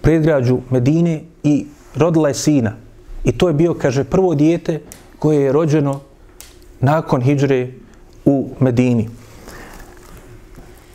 [0.00, 2.72] predgrađu Medine i rodila je sina.
[3.24, 4.80] I to je bio, kaže, prvo dijete
[5.18, 6.00] koje je rođeno
[6.80, 7.68] nakon hijdžre
[8.24, 9.08] u Medini.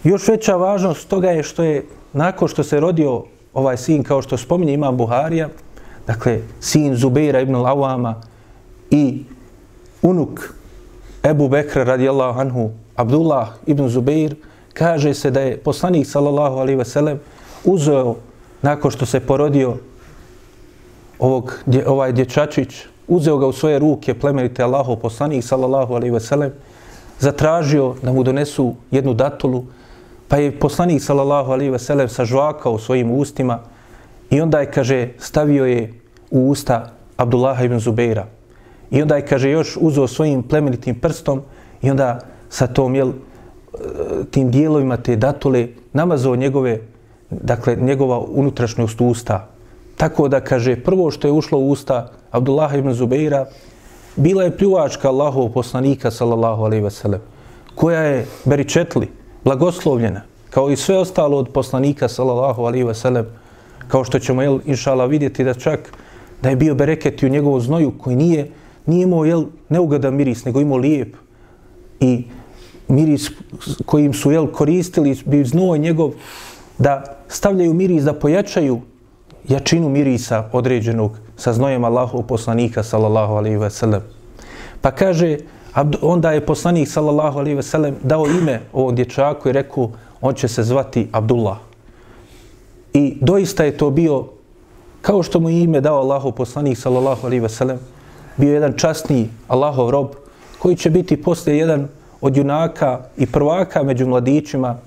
[0.03, 3.23] Još veća važnost toga je što je nakon što se rodio
[3.53, 5.49] ovaj sin, kao što spominje Imam Buharija,
[6.07, 8.15] dakle, sin Zubeira ibn Lawama
[8.89, 9.23] i
[10.01, 10.53] unuk
[11.23, 14.35] Ebu Bekra radijallahu anhu, Abdullah ibn Zubeir,
[14.73, 17.19] kaže se da je poslanik sallallahu alaihi ve sellem
[17.63, 18.15] uzeo,
[18.61, 19.77] nakon što se porodio
[21.19, 26.51] ovog, ovaj dječačić, uzeo ga u svoje ruke plemenite Allahov poslanik sallallahu alaihi ve sellem,
[27.19, 29.63] zatražio da mu donesu jednu datulu,
[30.31, 33.59] Pa je poslanik sallallahu alaihi ve sellem sažvakao svojim ustima
[34.31, 35.93] i onda je kaže stavio je
[36.31, 38.25] u usta Abdullah ibn Zubeira.
[38.91, 41.41] I onda je kaže još uzeo svojim plemenitim prstom
[41.81, 43.11] i onda sa tom jel
[44.31, 46.79] tim dijelovima te datule namazao njegove
[47.29, 49.47] dakle njegova unutrašnjost usta.
[49.97, 53.45] Tako da kaže prvo što je ušlo u usta Abdullah ibn Zubeira
[54.15, 57.21] bila je pljuvačka Allahov poslanika sallallahu alaihi ve sellem
[57.75, 59.07] koja je beričetli
[59.43, 63.25] blagoslovljena, kao i sve ostalo od poslanika, sallallahu alaihi ve sellem,
[63.91, 65.91] kao što ćemo, jel, inšala, vidjeti da čak
[66.41, 68.51] da je bio bereket i u njegovu znoju koji nije,
[68.85, 71.15] nije imao, jel, neugadan miris, nego imao lijep
[71.99, 72.23] i
[72.87, 73.29] miris
[73.85, 76.13] kojim su, jel, koristili, bi znoj njegov,
[76.77, 78.79] da stavljaju miris, da pojačaju
[79.49, 84.01] jačinu mirisa određenog sa znojem Allahov poslanika, sallallahu alaihi ve sellem.
[84.81, 85.37] Pa kaže,
[86.01, 90.47] onda je poslanik sallallahu alaihi ve sellem dao ime ovom dječaku i rekao on će
[90.47, 91.70] se zvati Abdullah.
[92.93, 94.25] I doista je to bio
[95.01, 97.79] kao što mu je ime dao Allahu poslanik sallallahu alaihi ve sellem
[98.37, 100.07] bio jedan časni Allahov rob
[100.59, 101.87] koji će biti poslije jedan
[102.21, 104.77] od junaka i prvaka među mladićima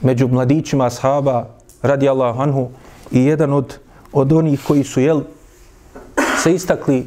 [0.00, 1.46] među mladićima ashaba
[1.82, 2.68] radi Allahu anhu
[3.10, 3.78] i jedan od
[4.12, 5.20] od onih koji su jel
[6.42, 7.06] se istakli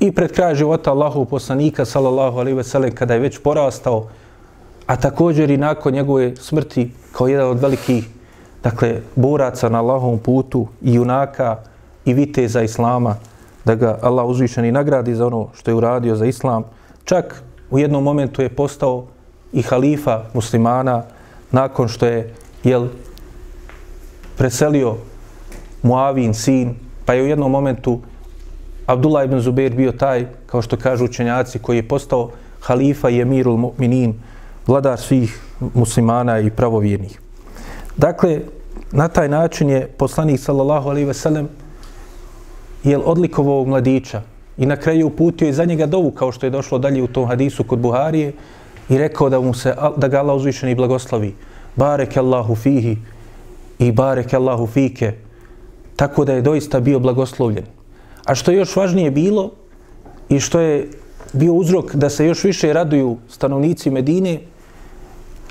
[0.00, 4.08] i pred kraj života Allahu poslanika sallallahu alaihi ve sellem kada je već porastao
[4.86, 8.08] a također i nakon njegove smrti kao jedan od velikih
[8.64, 11.56] dakle boraca na Allahovom putu i junaka
[12.04, 13.16] i viteza islama
[13.64, 16.64] da ga Allah uzvišeni nagradi za ono što je uradio za islam
[17.04, 19.06] čak u jednom momentu je postao
[19.52, 21.02] i halifa muslimana
[21.50, 22.88] nakon što je jel
[24.36, 24.96] preselio
[25.82, 26.74] Muavin sin,
[27.04, 28.00] pa je u jednom momentu
[28.86, 33.56] Abdullah ibn Zubair bio taj, kao što kažu učenjaci, koji je postao halifa i emirul
[33.56, 34.12] mu'minin,
[34.66, 35.40] vladar svih
[35.74, 37.23] muslimana i pravovjernih.
[37.96, 38.40] Dakle,
[38.92, 41.48] na taj način je poslanik sallallahu alaihi ve sellem
[42.84, 44.22] je odlikovao mladića
[44.58, 47.26] i na kraju uputio i za njega dovu kao što je došlo dalje u tom
[47.28, 48.32] hadisu kod Buharije
[48.88, 51.34] i rekao da mu se da ga Allah uzvišeni i blagoslovi.
[51.76, 52.96] Barek Allahu fihi
[53.78, 55.12] i barek Allahu fike.
[55.96, 57.64] Tako da je doista bio blagoslovljen.
[58.24, 59.50] A što je još važnije bilo
[60.28, 60.88] i što je
[61.32, 64.40] bio uzrok da se još više raduju stanovnici Medine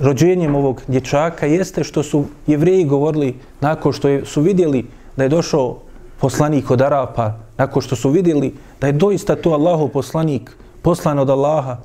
[0.04, 4.86] rođenjem ovog dječaka jeste što su jevreji govorili nakon što je, su vidjeli
[5.18, 5.78] da je došao
[6.20, 11.30] poslanik od Arapa, nakon što su vidjeli da je doista to Allahov poslanik, poslan od
[11.30, 11.78] Allaha,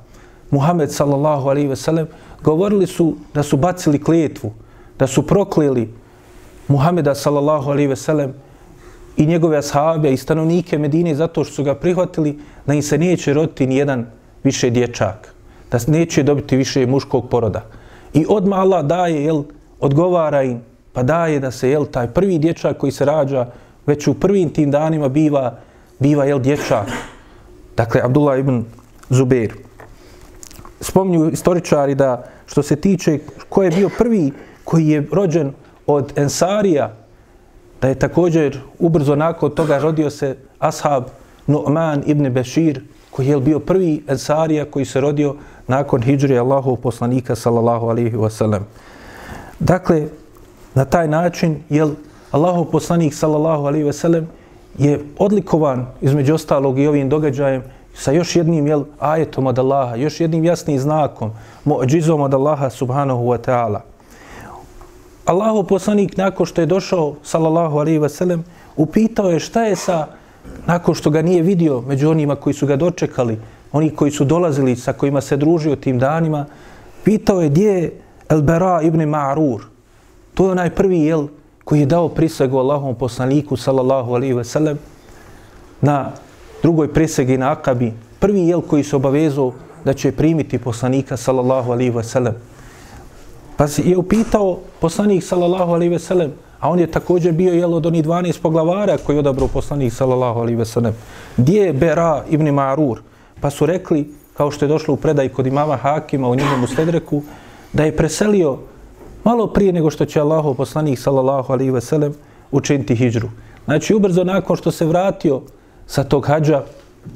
[0.51, 2.07] Muhammed sallallahu alaihi ve sellem,
[2.43, 4.51] govorili su da su bacili klijetvu,
[4.99, 5.89] da su prokleli
[6.67, 8.33] Muhameda sallallahu alaihi ve sellem
[9.17, 13.33] i njegove ashabe i stanovnike Medine zato što su ga prihvatili da im se neće
[13.33, 14.05] roditi ni jedan
[14.43, 15.33] više dječak,
[15.71, 17.78] da neće dobiti više muškog poroda.
[18.13, 19.43] I odma Allah daje, jel,
[19.79, 20.61] odgovara im,
[20.93, 23.47] pa daje da se, jel, taj prvi dječak koji se rađa,
[23.85, 25.57] već u prvim tim danima biva,
[25.99, 26.87] biva, jel, dječak.
[27.77, 28.63] Dakle, Abdullah ibn
[29.09, 29.53] Zubair.
[30.81, 33.19] Spomnju istoričari da, što se tiče
[33.49, 34.31] ko je bio prvi
[34.63, 35.53] koji je rođen
[35.87, 36.93] od Ensarija,
[37.81, 41.03] da je također ubrzo nakon toga rodio se ashab
[41.49, 42.81] Nu'man ibn Bešir,
[43.11, 45.35] koji je bio prvi Ensarija koji se rodio
[45.67, 48.61] nakon hijri Allahov poslanika sallallahu alaihi wasallam.
[49.59, 50.07] Dakle,
[50.75, 51.87] na taj način je
[52.31, 54.25] Allahov poslanik sallallahu alaihi wasallam
[54.77, 60.19] je odlikovan između ostalog i ovim događajem sa još jednim jel, ajetom od Allaha, još
[60.19, 61.31] jednim jasnim znakom,
[61.65, 63.81] mu'đizom od Allaha subhanahu wa ta'ala.
[65.25, 68.43] Allahov poslanik nakon što je došao sallallahu alaihi wa sallam
[68.77, 70.07] upitao je šta je sa
[70.67, 73.39] nakon što ga nije vidio među onima koji su ga dočekali,
[73.71, 76.45] oni koji su dolazili, sa kojima se družio tim danima,
[77.03, 77.91] pitao je gdje je
[78.29, 79.61] Elbera ibn Ma'rur.
[80.33, 81.27] To je onaj prvi jel
[81.63, 84.77] koji je dao prisegu Allahom poslaniku, sallallahu alaihi ve sellem,
[85.81, 86.11] na
[86.61, 87.93] drugoj prisegi na Akabi.
[88.19, 89.53] Prvi jel koji se obavezao
[89.85, 92.35] da će primiti poslanika, sallallahu alaihi ve sellem.
[93.57, 97.85] Pa je upitao poslanik, sallallahu alaihi ve sellem, a on je također bio jel od
[97.85, 100.93] onih 12 poglavara koji je odabrao poslanik, sallallahu alaihi ve sellem.
[101.37, 102.97] Gdje je Bera ibn Ma'rur?
[103.41, 107.23] Pa su rekli, kao što je došlo u predaj kod imama Hakima u njemu Stedreku,
[107.73, 108.57] da je preselio
[109.23, 112.13] malo prije nego što će Allahov poslanik sallallahu alaihi ve sellem
[112.51, 113.29] učiniti hijđru.
[113.65, 115.41] Znači, ubrzo nakon što se vratio
[115.87, 116.63] sa tog hađa,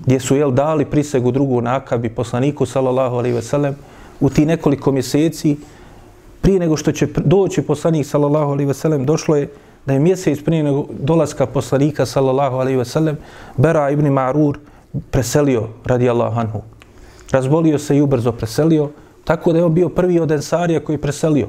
[0.06, 3.76] gdje su jel dali prisegu drugu nakabi poslaniku sallallahu alaihi ve sellem,
[4.20, 5.58] u ti nekoliko mjeseci,
[6.44, 9.50] prije nego što će doći poslanik sallallahu alaihi ve sellem, došlo je
[9.86, 13.18] da je mjesec prije nego dolaska poslanika sallallahu alaihi ve sellem,
[13.58, 14.58] Bera ibn Ma'rur,
[15.12, 16.62] preselio radijallahu anhu.
[17.32, 18.90] Razbolio se i ubrzo preselio,
[19.24, 21.48] tako da je on bio prvi od Ensarija koji preselio.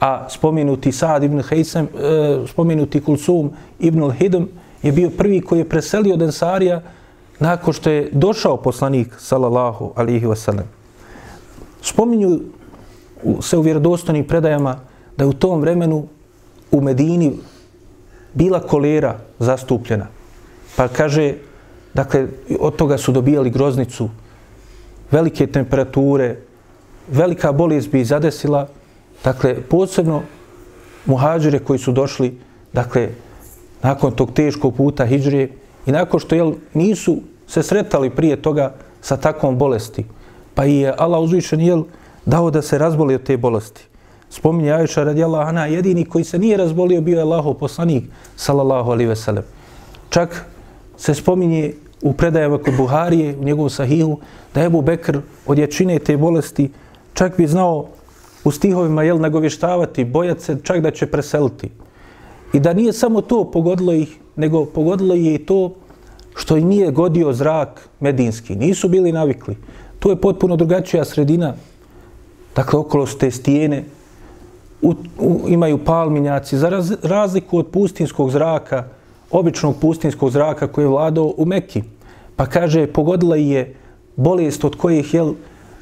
[0.00, 4.46] A spomenuti Saad ibn Hejsem, e, spomenuti Kulsum ibn al-Hidm
[4.82, 6.82] je bio prvi koji je preselio od Ensarija
[7.38, 10.66] nakon što je došao poslanik sallallahu alaihi ve sellem.
[11.82, 12.40] Spominju
[13.40, 14.76] se u vjerodostojnim predajama
[15.16, 16.06] da je u tom vremenu
[16.70, 17.32] u Medini
[18.34, 20.06] bila kolera zastupljena.
[20.76, 21.34] Pa kaže
[21.94, 22.26] Dakle,
[22.60, 24.08] od toga su dobijali groznicu,
[25.10, 26.36] velike temperature,
[27.08, 28.68] velika bolest bi zadesila.
[29.24, 30.22] Dakle, posebno
[31.06, 32.38] muhađire koji su došli,
[32.72, 33.08] dakle,
[33.82, 35.50] nakon tog teškog puta hijđrije
[35.86, 40.04] i nakon što jel, nisu se sretali prije toga sa takvom bolesti,
[40.54, 41.84] pa je Allah uzvišen jel,
[42.26, 43.86] dao da se razboli od te bolesti.
[44.30, 48.04] Spominje Ajša radijallahu anha, jedini koji se nije razbolio bio je Allahov poslanik,
[48.36, 49.44] sallallahu alaihi ve sellem.
[50.10, 50.46] Čak
[50.96, 54.18] se spominje u predajama kod Buharije, u njegovom sahihu,
[54.54, 56.70] da je Ebu Bekr od jačine te bolesti
[57.14, 57.86] čak bi znao
[58.44, 61.70] u stihovima jel, nagovještavati, bojati se čak da će preseliti.
[62.52, 65.74] I da nije samo to pogodilo ih, nego pogodilo je i to
[66.34, 68.56] što i nije godio zrak medinski.
[68.56, 69.56] Nisu bili navikli.
[69.98, 71.54] To je potpuno drugačija sredina.
[72.56, 73.84] Dakle, okolo su te stijene,
[74.82, 78.84] u, u, imaju palminjaci, za raz, razliku od pustinskog zraka,
[79.30, 81.82] običnog pustinskog zraka koji je vladao u Mekki.
[82.36, 83.74] Pa kaže, pogodila je
[84.16, 85.34] bolest od kojih, jel,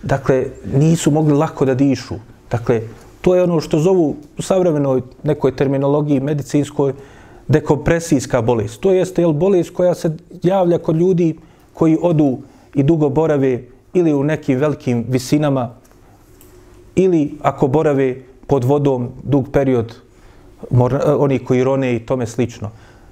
[0.02, 0.44] dakle,
[0.74, 2.14] nisu mogli lako da dišu.
[2.50, 2.82] Dakle,
[3.20, 6.92] to je ono što zovu u savremenoj nekoj terminologiji medicinskoj
[7.48, 8.80] dekompresijska bolest.
[8.80, 11.36] To jeste jel, bolest koja se javlja kod ljudi
[11.74, 12.38] koji odu
[12.74, 13.62] i dugo borave
[13.94, 15.74] ili u nekim velikim visinama
[16.98, 19.94] ili ako borave pod vodom dug period
[20.70, 22.70] mor, eh, oni koji rone i tome slično.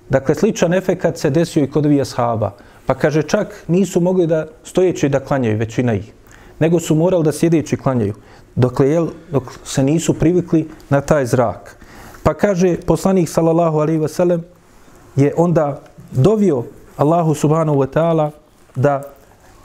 [0.08, 2.52] Dakle, sličan efekat se desio i kod ovih ashaba.
[2.86, 6.12] Pa kaže, čak nisu mogli da stojeći da klanjaju, većina ih.
[6.58, 8.14] Nego su morali da sjedeći klanjaju.
[8.54, 11.76] Dokle, jel, dok se nisu privikli na taj zrak.
[12.22, 14.40] Pa kaže, poslanik, sallallahu alaihi wasallam
[15.16, 15.80] je onda
[16.10, 16.64] dovio
[16.96, 18.30] Allahu subhanahu wa ta'ala
[18.74, 19.02] da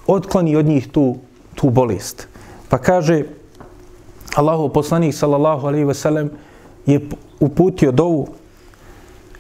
[0.08, 1.16] otkloni od njih tu,
[1.56, 2.28] tu bolest.
[2.70, 3.24] Pa kaže,
[4.36, 6.30] Allahu poslanik, sallallahu alaihi ve sellem,
[6.86, 7.00] je
[7.40, 8.28] uputio dovu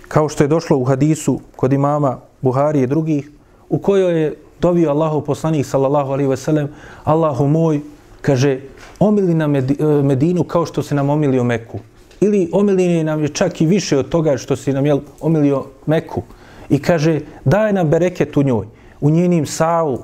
[0.08, 3.32] kao što je došlo u hadisu kod imama Buhari i drugih,
[3.70, 6.68] u kojoj je dovio Allahu poslanik sallallahu alaihi ve sellem,
[7.04, 7.80] Allahu moj,
[8.22, 8.60] kaže,
[9.00, 9.64] omili nam e,
[10.04, 11.80] Medinu kao što se nam omilio Meku.
[12.22, 16.22] Ili omili nam je čak i više od toga što si nam jel, omilio Meku.
[16.70, 18.68] I kaže, daj nam bereket u njoj,
[19.02, 20.00] u njenim savu,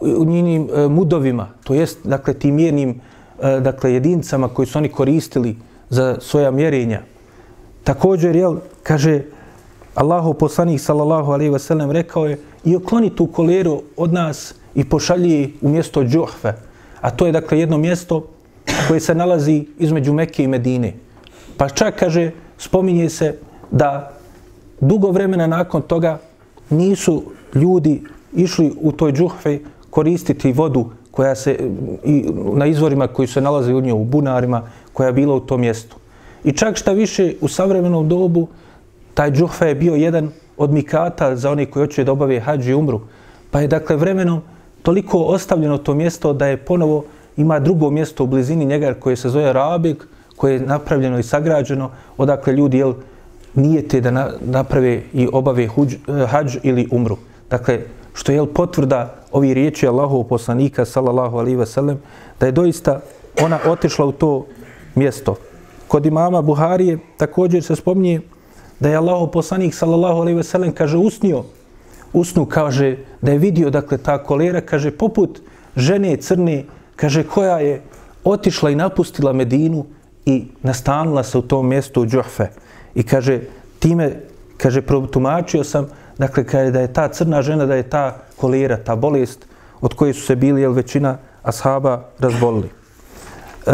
[0.00, 3.11] u njenim e, mudovima, to jest, dakle, tim mirnim e,
[3.42, 5.56] E, dakle, jedincama koji su oni koristili
[5.90, 7.00] za svoja mjerenja.
[7.84, 9.22] Također, jel, kaže,
[9.94, 14.84] Allahu poslanik sallallahu alejhi ve sellem rekao je i okloni tu koleru od nas i
[14.84, 16.52] pošalji u mjesto Džuhfe.
[17.00, 18.26] A to je dakle jedno mjesto
[18.88, 20.94] koje se nalazi između Mekke i Medine.
[21.56, 23.38] Pa čak kaže, spominje se
[23.70, 24.12] da
[24.80, 26.18] dugo vremena nakon toga
[26.70, 27.22] nisu
[27.54, 29.58] ljudi išli u toj Džuhve
[29.90, 31.56] koristiti vodu koja se
[32.04, 35.60] i na izvorima koji se nalaze u njoj u bunarima koja je bila u tom
[35.60, 35.96] mjestu.
[36.44, 38.48] I čak šta više u savremenom dobu
[39.14, 42.74] taj džuhfa je bio jedan od mikata za one koji hoće da obave hađ i
[42.74, 43.00] umru.
[43.50, 44.40] Pa je dakle vremenom
[44.82, 47.04] toliko ostavljeno to mjesto da je ponovo
[47.36, 50.06] ima drugo mjesto u blizini njega koje se zove Rabik,
[50.36, 52.94] koje je napravljeno i sagrađeno, odakle ljudi jel,
[53.54, 57.16] nijete da na, naprave i obave huđ, eh, hađ ili umru.
[57.50, 57.80] Dakle,
[58.14, 61.98] što je potvrda ovi riječi Allahov poslanika, sallallahu alaihi ve sellem,
[62.40, 63.00] da je doista
[63.40, 64.46] ona otišla u to
[64.94, 65.34] mjesto.
[65.88, 68.20] Kod imama Buharije također se spominje
[68.80, 71.44] da je Allahov poslanik sallallahu alejhi ve sellem kaže usnio
[72.12, 75.40] usnu kaže da je vidio dakle ta kolera kaže poput
[75.76, 76.64] žene crne
[76.96, 77.82] kaže koja je
[78.24, 79.86] otišla i napustila Medinu
[80.26, 82.48] i nastanila se u tom mjestu u Džuhfe
[82.94, 83.40] i kaže
[83.78, 84.20] time
[84.56, 85.86] kaže protumačio sam
[86.22, 89.46] dakle kaže da je ta crna žena da je ta kolera ta bolest
[89.80, 92.70] od koje su se bili jel većina ashaba razbolili.
[93.66, 93.72] E,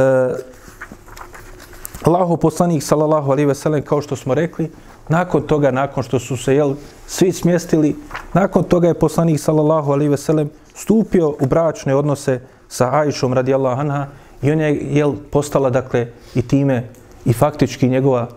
[2.08, 4.70] Allaho poslanik sallallahu alejhi ve sellem kao što smo rekli
[5.08, 6.74] nakon toga, nakon što su se jel,
[7.06, 7.96] svi smjestili,
[8.32, 14.06] nakon toga je poslanik sallallahu alaihi veselem stupio u bračne odnose sa Ajšom radijallahu anha
[14.42, 16.88] i on je jel, postala dakle i time
[17.24, 18.28] i faktički njegova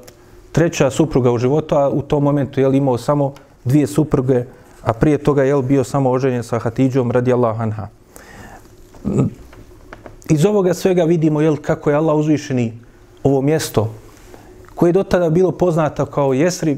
[0.52, 3.34] treća supruga u životu, a u tom momentu jel, imao samo
[3.66, 4.46] dvije supruge,
[4.82, 7.88] a prije toga je bio samo oženjen sa Hatidžom radijallahu anha.
[10.30, 12.74] Iz ovoga svega vidimo jel, kako je Allah uzvišeni
[13.24, 13.94] ovo mjesto
[14.76, 16.78] koje je dotada bilo poznato kao Jesrib,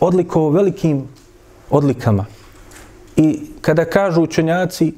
[0.00, 1.02] odlikovao velikim
[1.70, 2.26] odlikama.
[3.16, 4.92] I kada kažu učenjaci,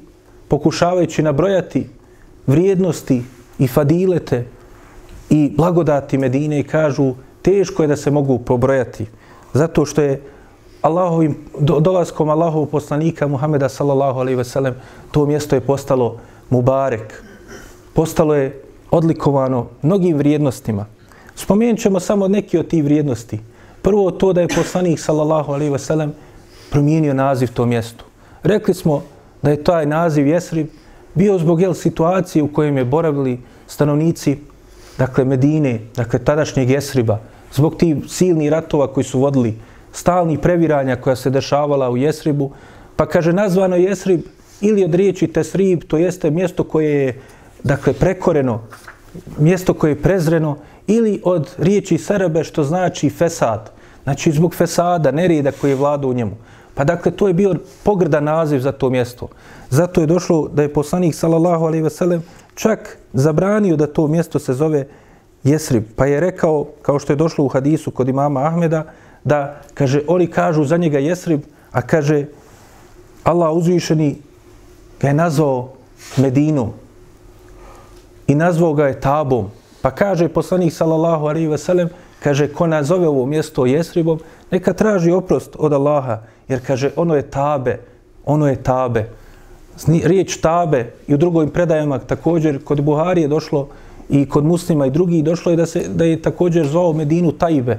[0.47, 1.87] pokušavajući nabrojati
[2.47, 3.23] vrijednosti
[3.59, 4.45] i fadilete
[5.29, 9.05] i blagodati Medine i kažu teško je da se mogu pobrojati.
[9.53, 10.21] Zato što je
[10.81, 14.75] Allahovim, do, dolaskom Allahov poslanika Muhameda sallallahu alaihi ve sellem
[15.11, 16.17] to mjesto je postalo
[16.49, 17.23] Mubarek.
[17.93, 18.61] Postalo je
[18.91, 20.85] odlikovano mnogim vrijednostima.
[21.35, 23.39] Spomenut ćemo samo neki od tih vrijednosti.
[23.81, 26.09] Prvo to da je poslanik sallallahu alaihi wasallam
[26.71, 28.05] promijenio naziv to mjestu.
[28.43, 29.03] Rekli smo
[29.41, 30.67] da je taj naziv Jesrib
[31.13, 34.37] bio zbog jel, situacije u kojem je boravili stanovnici
[34.97, 37.19] dakle Medine, dakle tadašnjeg Jesriba,
[37.53, 39.55] zbog tih silnih ratova koji su vodili,
[39.91, 42.51] stalni previranja koja se dešavala u Jesribu,
[42.95, 44.21] pa kaže nazvano Jesrib
[44.61, 47.21] ili od riječi Tesrib, to jeste mjesto koje je
[47.63, 48.61] dakle prekoreno,
[49.37, 53.71] mjesto koje je prezreno ili od riječi Serebe što znači fesad.
[54.03, 56.31] Znači zbog fesada, nereda koji je vlada u njemu.
[56.75, 59.27] Pa dakle, to je bio pogrdan naziv za to mjesto.
[59.69, 62.23] Zato je došlo da je poslanik, sallallahu alaihi ve sellem,
[62.55, 64.87] čak zabranio da to mjesto se zove
[65.43, 65.83] Jesrib.
[65.95, 68.83] Pa je rekao, kao što je došlo u hadisu kod imama Ahmeda,
[69.29, 72.25] da, kaže, oni kažu za njega Jesrib, a kaže,
[73.23, 74.15] Allah uzvišeni
[75.01, 75.69] ga je nazvao
[76.17, 76.73] Medinu
[78.27, 79.49] i nazvao ga je Tabom.
[79.81, 81.89] Pa kaže poslanik sallallahu alejhi ve sellem,
[82.23, 84.19] kaže ko nazove ovo mjesto Jesribom,
[84.51, 87.79] neka traži oprost od Allaha, jer kaže ono je tabe,
[88.25, 89.09] ono je tabe.
[89.87, 93.67] Riječ tabe i u drugim predajama također kod Buhari je došlo
[94.09, 97.77] i kod muslima i drugih došlo je da se da je također zvao Medinu Tajbe.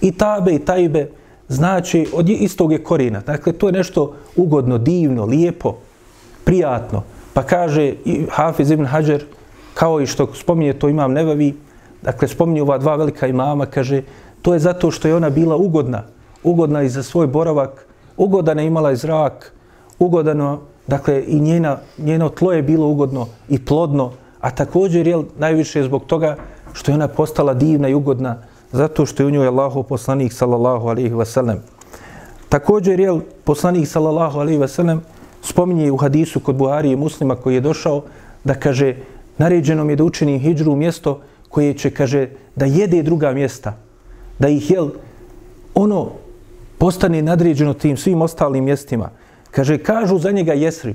[0.00, 1.10] I tabe i tajbe
[1.48, 3.20] znači od istog je korina.
[3.20, 5.76] Dakle, to je nešto ugodno, divno, lijepo,
[6.44, 7.02] prijatno.
[7.32, 9.22] Pa kaže i Hafiz ibn Hajar,
[9.74, 11.54] kao i što spominje to imam nevavi,
[12.02, 14.02] dakle, spominju ova dva velika imama, kaže,
[14.42, 16.02] to je zato što je ona bila ugodna,
[16.42, 17.86] ugodna i za svoj boravak,
[18.16, 19.52] ugodana je imala i zrak,
[19.98, 25.82] ugodano, dakle, i njena, njeno tlo je bilo ugodno i plodno, a također, jel, najviše
[25.82, 26.36] zbog toga
[26.72, 28.36] što je ona postala divna i ugodna,
[28.74, 31.58] zato što je u njoj Allahov poslanik, sallallahu alaihi wasallam.
[32.48, 34.98] Također, je poslanik, sallallahu alaihi wasallam,
[35.42, 38.02] spominje u hadisu kod Buhari i muslima koji je došao
[38.44, 38.96] da kaže,
[39.38, 43.76] naređeno mi je da učinim hijđru u mjesto koje će, kaže, da jede druga mjesta,
[44.38, 44.90] da ih, jel,
[45.74, 46.10] ono
[46.78, 49.10] postane nadređeno tim svim ostalim mjestima.
[49.50, 50.94] Kaže, kažu za njega jesri.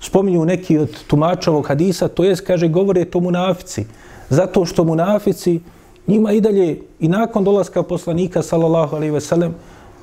[0.00, 3.86] Spominju neki od tumača hadisa, to jest, kaže, govore to munafici.
[4.30, 5.60] Zato što munafici,
[6.08, 9.54] njima i dalje, i nakon dolaska poslanika, sallallahu alaihi ve sellem,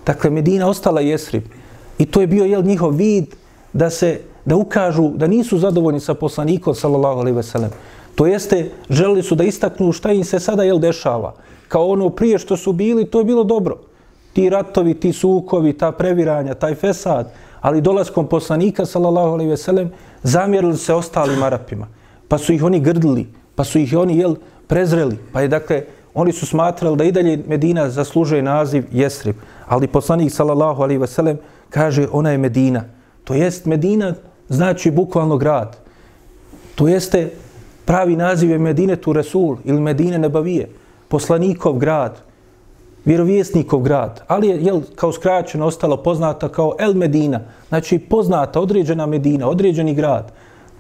[0.06, 1.44] dakle, Medina ostala jesrib.
[1.98, 3.36] I to je bio, jel, njihov vid
[3.74, 7.72] da se, da ukažu da nisu zadovoljni sa poslanikom, sallallahu alaihi ve sellem.
[8.16, 11.34] To jeste, želili su da istaknu šta im se sada, jel, dešava.
[11.68, 13.78] Kao ono prije što su bili, to je bilo dobro
[14.36, 17.32] ti ratovi, ti sukovi, ta previranja, taj fesad,
[17.62, 19.92] ali dolaskom poslanika, sallallahu alaihi ve sellem,
[20.24, 21.88] zamjerili se ostalim Arapima.
[22.28, 24.36] Pa su ih oni grdili, pa su ih oni, jel,
[24.68, 25.18] prezreli.
[25.34, 29.36] Pa je, dakle, oni su smatrali da i dalje Medina zaslužuje naziv Jesrib.
[29.68, 31.38] Ali poslanik, sallallahu alaihi ve sellem,
[31.70, 32.84] kaže, ona je Medina.
[33.24, 34.14] To jest, Medina
[34.50, 35.78] znači bukvalno grad.
[36.76, 37.30] To jeste,
[37.86, 40.70] pravi naziv je Medine tu Resul ili Medine Nebavije.
[41.08, 42.18] Poslanikov grad,
[43.06, 47.40] vjerovjesnikov grad, ali je jel, kao skraćeno ostalo poznata kao El Medina,
[47.70, 50.32] znači poznata, određena Medina, određeni grad,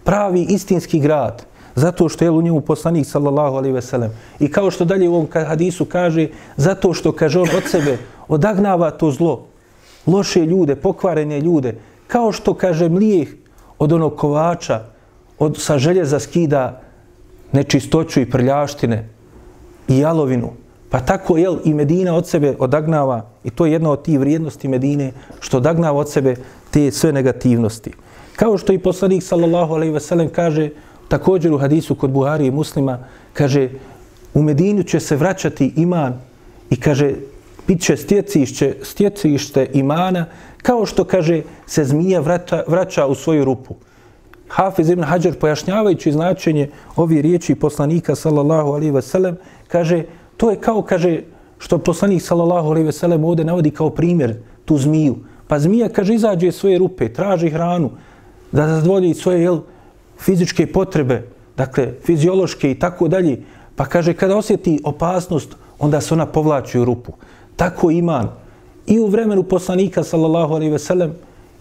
[0.03, 1.45] pravi istinski grad,
[1.75, 4.11] zato što je u njemu poslanik sallallahu alaihi veselem.
[4.39, 7.97] I kao što dalje u ovom hadisu kaže, zato što kaže on od sebe
[8.27, 9.45] odagnava to zlo,
[10.07, 13.27] loše ljude, pokvarene ljude, kao što kaže mlijeh
[13.79, 14.81] od onog kovača,
[15.39, 16.81] od, sa željeza skida
[17.51, 19.09] nečistoću i prljaštine
[19.87, 20.51] i jalovinu,
[20.95, 24.67] Pa tako jel, i Medina od sebe odagnava, i to je jedna od tih vrijednosti
[24.67, 26.35] Medine, što odagnava od sebe
[26.71, 27.91] te sve negativnosti.
[28.35, 30.69] Kao što i poslanik sallallahu alaihi ve sellem kaže,
[31.07, 32.99] također u hadisu kod Buhari i muslima,
[33.33, 33.69] kaže,
[34.33, 36.13] u Medinu će se vraćati iman
[36.69, 37.13] i kaže,
[37.67, 40.25] bit će stjecište, stjecište imana,
[40.61, 43.75] kao što kaže, se zmija vraća, vraća u svoju rupu.
[44.47, 49.37] Hafiz ibn Hajar pojašnjavajući značenje ovih riječi poslanika sallallahu alaihi ve sellem,
[49.67, 50.03] kaže,
[50.37, 51.21] To je kao, kaže,
[51.57, 54.35] što poslanik sallallahu alaihi ve sellem ovde navodi kao primjer
[54.65, 55.15] tu zmiju.
[55.47, 57.91] Pa zmija, kaže, izađe iz svoje rupe, traži hranu,
[58.51, 59.59] da zadovolji svoje jel,
[60.19, 63.41] fizičke potrebe, dakle, fiziološke i tako dalje.
[63.75, 67.11] Pa kaže, kada osjeti opasnost, onda se ona povlači u rupu.
[67.55, 68.29] Tako iman.
[68.87, 71.13] I u vremenu poslanika, sallallahu alejhi ve sellem,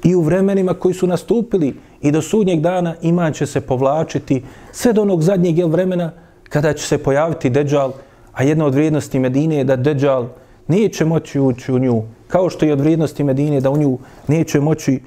[0.02, 4.42] i u vremenima koji su nastupili i do sudnjeg dana iman će se povlačiti
[4.72, 6.10] sve do onog zadnjeg jel, vremena
[6.48, 7.92] kada će se pojaviti deđal,
[8.34, 10.28] A jedna od vrijednosti Medine je da Deđal
[10.68, 13.98] neće moći ući u nju, kao što je od vrijednosti Medine da u nju
[14.28, 15.00] neće moći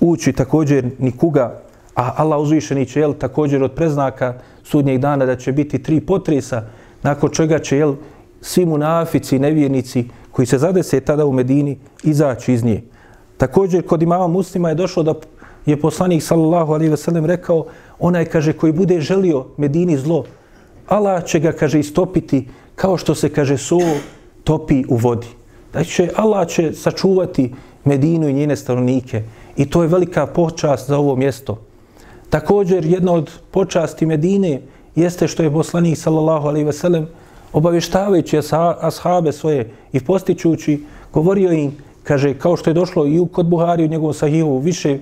[0.00, 1.60] ući također nikuga,
[1.94, 6.62] a Allah uzvišeni će jel, također od preznaka sudnjeg dana da će biti tri potresa,
[7.02, 7.94] nakon čega će jel,
[8.40, 12.82] svi munafici i nevjernici koji se zadese tada u Medini izaći iz nje.
[13.36, 15.14] Također kod imama muslima je došlo da
[15.66, 17.66] je poslanik sallallahu alaihi ve sellem rekao
[17.98, 20.24] onaj kaže koji bude želio Medini zlo
[20.86, 23.78] Allah će ga kaže istopiti kao što se kaže so
[24.44, 25.26] topi u vodi.
[25.72, 29.22] Da će Allah će sačuvati Medinu i njene stanovnike
[29.56, 31.58] i to je velika počast za ovo mjesto.
[32.34, 34.60] Također jedna od počasti Medine
[34.94, 37.06] jeste što je poslanik sallallahu alejhi ve sellem
[37.52, 38.40] obavještavajući
[38.80, 40.82] ashabe svoje i postičući
[41.12, 45.00] govorio im kaže kao što je došlo i kod Buhari u njegovom sahihu više e,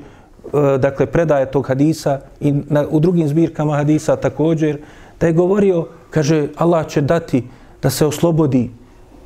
[0.79, 4.79] dakle predaje tog hadisa i na, u drugim zbirkama hadisa također
[5.21, 7.45] da je govorio kaže Allah će dati
[7.83, 8.71] da se oslobodi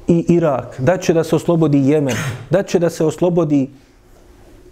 [0.08, 2.16] i Irak, da će da se oslobodi Jemen,
[2.50, 3.70] da će da se oslobodi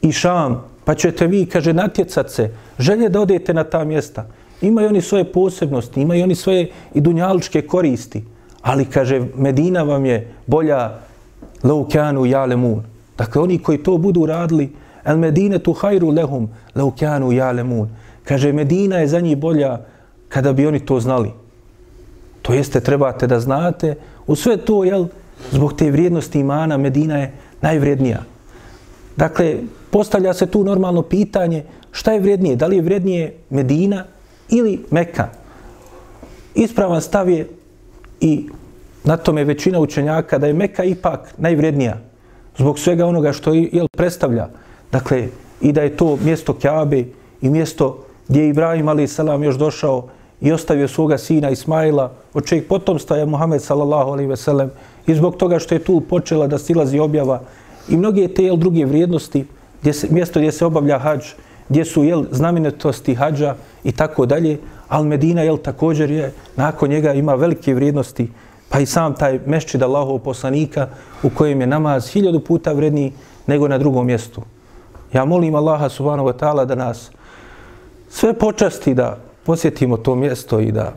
[0.03, 4.27] i Šam, pa ćete vi, kaže, natjecat se, želje da odete na ta mjesta.
[4.61, 8.25] Imaju oni svoje posebnosti, imaju oni svoje i dunjaličke koristi,
[8.63, 10.99] ali, kaže, Medina vam je bolja
[11.63, 12.83] leukanu jalemun.
[13.19, 14.73] Dakle, oni koji to budu radili,
[15.05, 17.89] el Medine tu hajru lehum leukanu jalemun.
[18.25, 19.81] Kaže, Medina je za njih bolja
[20.29, 21.31] kada bi oni to znali.
[22.43, 23.95] To jeste, trebate da znate,
[24.27, 25.07] u sve to, jel,
[25.51, 28.23] zbog te vrijednosti imana, Medina je najvrijednija.
[29.17, 29.57] Dakle,
[29.95, 32.57] postavlja se tu normalno pitanje, šta je vrijednije?
[32.57, 34.05] Da li je vrijednije Medina
[34.51, 35.29] ili Meka?
[36.55, 37.49] Ispravan stav je
[38.21, 38.49] i
[39.05, 42.01] na tome većina učenjaka da je Meka ipak najvrijednija
[42.59, 44.49] zbog svega onoga što jel, predstavlja.
[44.93, 45.29] Dakle,
[45.61, 47.05] i da je to mjesto Kjabe
[47.43, 50.09] i mjesto gdje je Ibrahim ali salam još došao
[50.41, 54.71] i ostavio svoga sina Ismaila, od čeg potomstva je Muhammed sallallahu alaihi ve sellem
[55.07, 57.41] i zbog toga što je tu počela da silazi objava
[57.89, 59.45] i mnoge te jel, druge vrijednosti,
[59.85, 61.25] gdje se, mjesto gdje se obavlja hađ,
[61.69, 63.55] gdje su jel, znamenitosti hađa
[63.85, 64.59] i tako dalje,
[64.89, 68.31] al Medina jel, također je, nakon njega ima velike vrijednosti,
[68.69, 70.89] pa i sam taj mešćid Allahov poslanika
[71.23, 73.13] u kojem je namaz hiljadu puta vredniji
[73.47, 74.43] nego na drugom mjestu.
[75.13, 77.11] Ja molim Allaha subhanahu wa ta'ala da nas
[78.09, 80.93] sve počasti da posjetimo to mjesto i da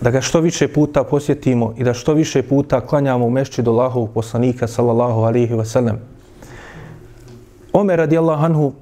[0.00, 3.70] da ga što više puta posjetimo i da što više puta klanjamo u mešći do
[3.70, 6.17] Allahovog poslanika sallallahu alihi wasallam.
[7.72, 8.72] Omer radijallahu anhu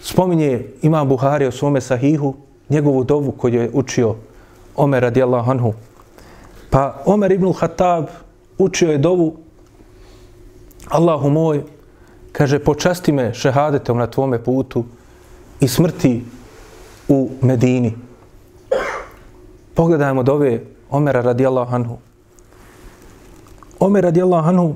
[0.00, 2.34] spominje Imam Buhari o svome sahihu
[2.68, 4.14] njegovu dovu koju je učio
[4.76, 5.74] Omer radijallahu anhu.
[6.70, 8.06] Pa Omer ibn Khattab
[8.58, 9.36] učio je dovu
[10.88, 11.62] Allahu moj
[12.32, 14.84] kaže počasti me šehadetom na tvome putu
[15.60, 16.24] i smrti
[17.08, 17.96] u Medini.
[19.74, 21.98] Pogledajmo dove Omera radijallahu anhu.
[23.80, 24.74] Omer radijallahu anhu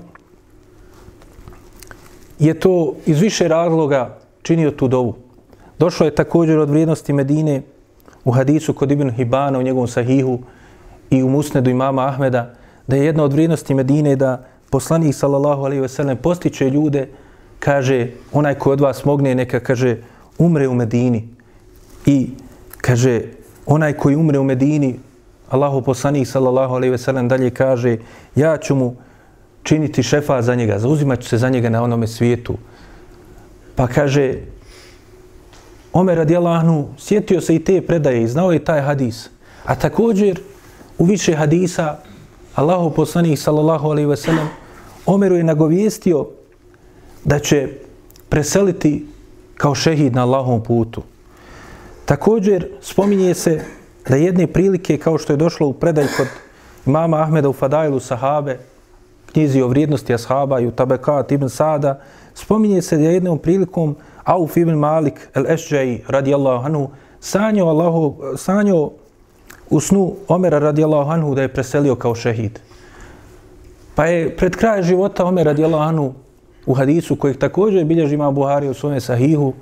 [2.40, 5.14] je to iz više razloga činio tu dovu.
[5.78, 7.62] Došlo je također od vrijednosti Medine
[8.24, 10.38] u hadisu kod Ibn Hibana u njegovom sahihu
[11.10, 12.54] i u musnedu imama Ahmeda
[12.86, 17.08] da je jedna od vrijednosti Medine da poslanik sallallahu alaihi veselem postiče ljude
[17.58, 19.96] kaže onaj ko od vas mogne neka kaže
[20.38, 21.28] umre u Medini
[22.06, 22.30] i
[22.80, 23.22] kaže
[23.66, 24.98] onaj koji umre u Medini
[25.50, 27.96] Allahu poslanik sallallahu alejhi veselem dalje kaže
[28.34, 28.94] ja ću mu
[29.62, 32.56] činiti šefa za njega zauzimaću se za njega na onome svijetu
[33.76, 34.34] pa kaže
[35.92, 39.30] Omer radijallahu sjetio se i te predaje i znao je taj hadis
[39.64, 40.40] a također
[40.98, 41.98] u više hadisa
[42.54, 44.48] Allahu poslanik sallallahu alejhi ve sellem
[45.06, 46.26] Omeru je nagovijestio
[47.24, 47.68] da će
[48.28, 49.06] preseliti
[49.54, 51.02] kao šehid na Allahovom putu.
[52.04, 53.64] Također spominje se
[54.08, 56.26] da jedne prilike kao što je došlo u predaj kod
[56.86, 58.58] imama Ahmeda u Fadailu sahabe,
[59.32, 62.00] knjizi o vrijednosti ashaba i u Tabekat ibn Sada,
[62.34, 66.88] spominje se da jednom prilikom Auf ibn Malik el-Ešđaj radijallahu anhu
[67.20, 68.90] sanjao, Allahu, sanjao
[69.70, 72.60] u snu Omera radijallahu anhu da je preselio kao šehid.
[73.94, 76.12] Pa je pred kraj života Omer radijallahu anhu
[76.66, 79.52] u hadisu kojeg također bilježi ima Buhari u svome sahihu,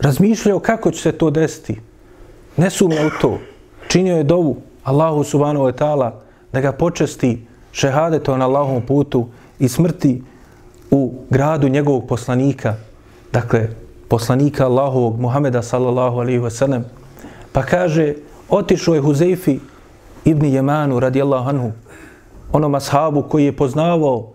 [0.00, 1.80] razmišljao kako će se to desiti.
[2.56, 3.38] Ne sumnja u to.
[3.88, 6.10] Činio je dovu Allahu subhanahu wa ta'ala
[6.52, 9.26] da ga počesti šehadetom na Allahovom putu
[9.58, 10.22] i smrti
[10.90, 12.74] u gradu njegovog poslanika,
[13.32, 13.68] dakle,
[14.08, 16.82] poslanika Allahovog Muhameda sallallahu alaihi wasallam.
[17.52, 18.14] Pa kaže,
[18.48, 19.58] otišao je Huzeifi
[20.24, 21.72] ibn Jemanu radijallahu anhu,
[22.52, 24.32] onom ashabu koji je poznavao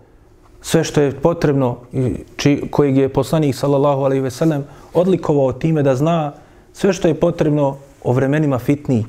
[0.60, 4.64] sve što je potrebno i či, kojeg je poslanik sallallahu alejhi ve sellem
[4.94, 6.32] odlikovao time da zna
[6.72, 9.06] sve što je potrebno o vremenima fitni,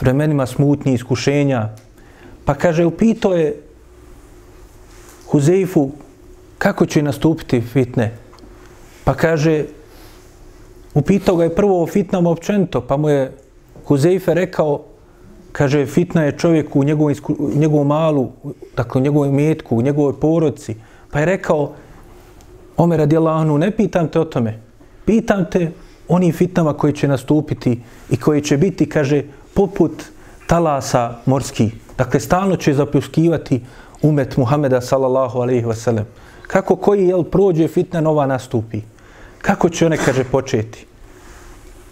[0.00, 1.68] vremenima smutnji, iskušenja.
[2.44, 3.62] Pa kaže, upito je
[5.26, 5.90] Huzeifu
[6.58, 8.16] kako će nastupiti fitne.
[9.04, 9.64] Pa kaže,
[10.94, 13.32] upitao ga je prvo o fitnama općento, pa mu je
[13.84, 14.82] Huzeife rekao,
[15.52, 18.30] kaže, fitna je čovjek u njegovom, isku, njegovom malu,
[18.76, 20.76] dakle u njegovom metku, u njegovoj porodci.
[21.10, 21.72] Pa je rekao,
[22.80, 24.58] Omer radijallahu ne pitam te o tome,
[25.04, 25.70] pitam te
[26.08, 27.80] oni fitnama koji će nastupiti
[28.10, 29.22] i koji će biti, kaže,
[29.54, 29.92] poput
[30.46, 31.70] talasa morski.
[32.00, 33.60] Dakle, stalno će zapljuskivati
[34.02, 36.04] umet Muhameda sallallahu alaihi wasallam.
[36.46, 38.80] Kako koji jel prođe fitna nova nastupi?
[39.42, 40.86] Kako će one, kaže, početi?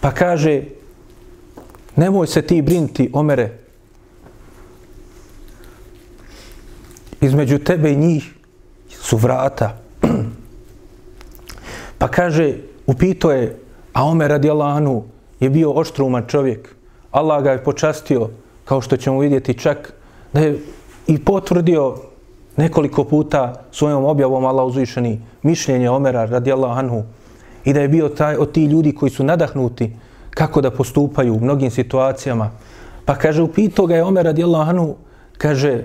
[0.01, 0.63] Pa kaže,
[1.95, 3.57] nemoj se ti brinti, Omere,
[7.21, 8.33] između tebe i njih
[8.89, 9.77] su vrata.
[11.99, 12.55] pa kaže,
[12.87, 13.59] upito je,
[13.93, 15.03] a Omer radijalanu
[15.39, 16.75] je bio oštruman čovjek.
[17.11, 18.29] Allah ga je počastio,
[18.65, 19.98] kao što ćemo vidjeti čak,
[20.33, 20.59] da je
[21.07, 21.95] i potvrdio
[22.57, 27.03] nekoliko puta svojom objavom Allah uzvišeni mišljenje Omera radijallahu anhu
[27.65, 29.93] i da je bio taj od ti ljudi koji su nadahnuti
[30.29, 32.51] kako da postupaju u mnogim situacijama.
[33.05, 34.95] Pa kaže, upito ga je Omer radijallahu anhu,
[35.37, 35.83] kaže,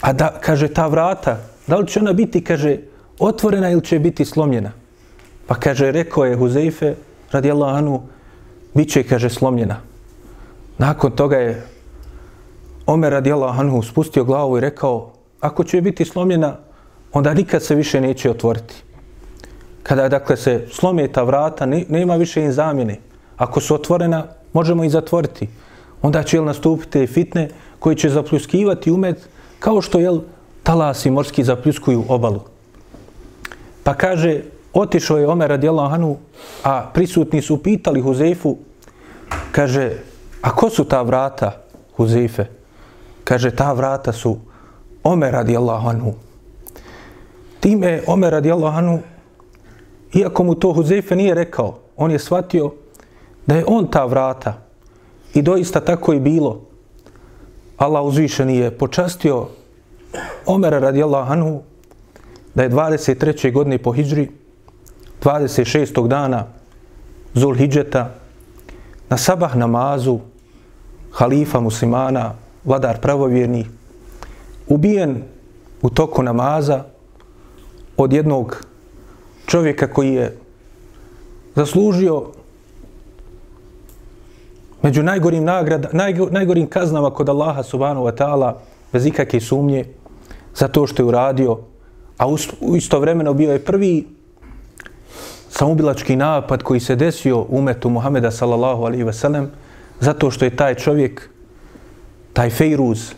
[0.00, 1.36] a da, kaže, ta vrata,
[1.66, 2.78] da li će ona biti, kaže,
[3.18, 4.72] otvorena ili će biti slomljena?
[5.46, 6.94] Pa kaže, rekao je Huzeife
[7.32, 8.00] radijallahu anhu,
[8.74, 9.80] bit će, kaže, slomljena.
[10.78, 11.66] Nakon toga je
[12.92, 16.56] Omer radijallahu anhu spustio glavu i rekao, ako će biti slomljena,
[17.12, 18.74] onda nikad se više neće otvoriti.
[19.82, 22.98] Kada, dakle, se slome ta vrata, nema više im zamjene.
[23.36, 25.48] Ako su otvorena, možemo i zatvoriti.
[26.02, 29.28] Onda će jel, nastupiti fitne koji će zapljuskivati umet
[29.58, 30.20] kao što jel,
[30.62, 32.40] talasi morski zapljuskuju obalu.
[33.84, 34.40] Pa kaže
[34.72, 36.16] otišao je Omer radijallahu anhu,
[36.64, 38.56] a prisutni su pitali Huzeifu,
[39.52, 39.92] kaže,
[40.42, 41.62] a ko su ta vrata
[41.96, 42.61] Huzeife?
[43.24, 44.38] Kaže, ta vrata su
[45.04, 46.12] Omer radijallahu anhu.
[47.60, 48.98] Time Omer radijallahu anhu,
[50.14, 52.72] iako mu to Huzeife nije rekao, on je shvatio
[53.46, 54.54] da je on ta vrata.
[55.34, 56.60] I doista tako i bilo.
[57.76, 59.46] Allah uzvišeni je počastio
[60.46, 61.62] Omera radijallahu anhu
[62.54, 63.52] da je 23.
[63.52, 64.30] godine po Hidžri,
[65.22, 66.08] 26.
[66.08, 66.46] dana
[67.34, 68.10] Zulhidžeta,
[69.10, 70.18] na sabah namazu,
[71.12, 72.34] halifa muslimana,
[72.64, 73.66] vladar pravovjerni,
[74.68, 75.22] ubijen
[75.82, 76.84] u toku namaza
[77.96, 78.64] od jednog
[79.46, 80.36] čovjeka koji je
[81.54, 82.24] zaslužio
[84.82, 85.88] među najgorim nagrada,
[86.30, 88.52] najgorim kaznama kod Allaha subhanahu wa ta'ala
[88.92, 89.84] bez ikakve sumnje
[90.54, 91.58] za to što je uradio,
[92.18, 92.36] a u
[93.34, 94.06] bio je prvi
[95.50, 99.50] samubilački napad koji se desio u umetu Muhameda sallallahu alaihi ve sellem
[100.00, 101.30] zato što je taj čovjek,
[102.32, 103.12] taj Fejruz,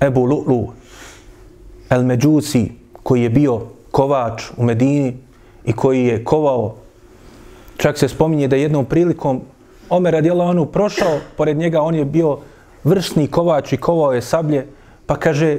[0.00, 0.66] Ebu Lu'lu,
[1.90, 3.60] El Međusi, koji je bio
[3.90, 5.16] kovač u Medini
[5.64, 6.74] i koji je kovao,
[7.76, 9.40] čak se spominje da jednom prilikom
[9.90, 12.38] Omer radijallahu anhu prošao pored njega, on je bio
[12.84, 14.66] vršni kovač i kovao je sablje,
[15.06, 15.58] pa kaže,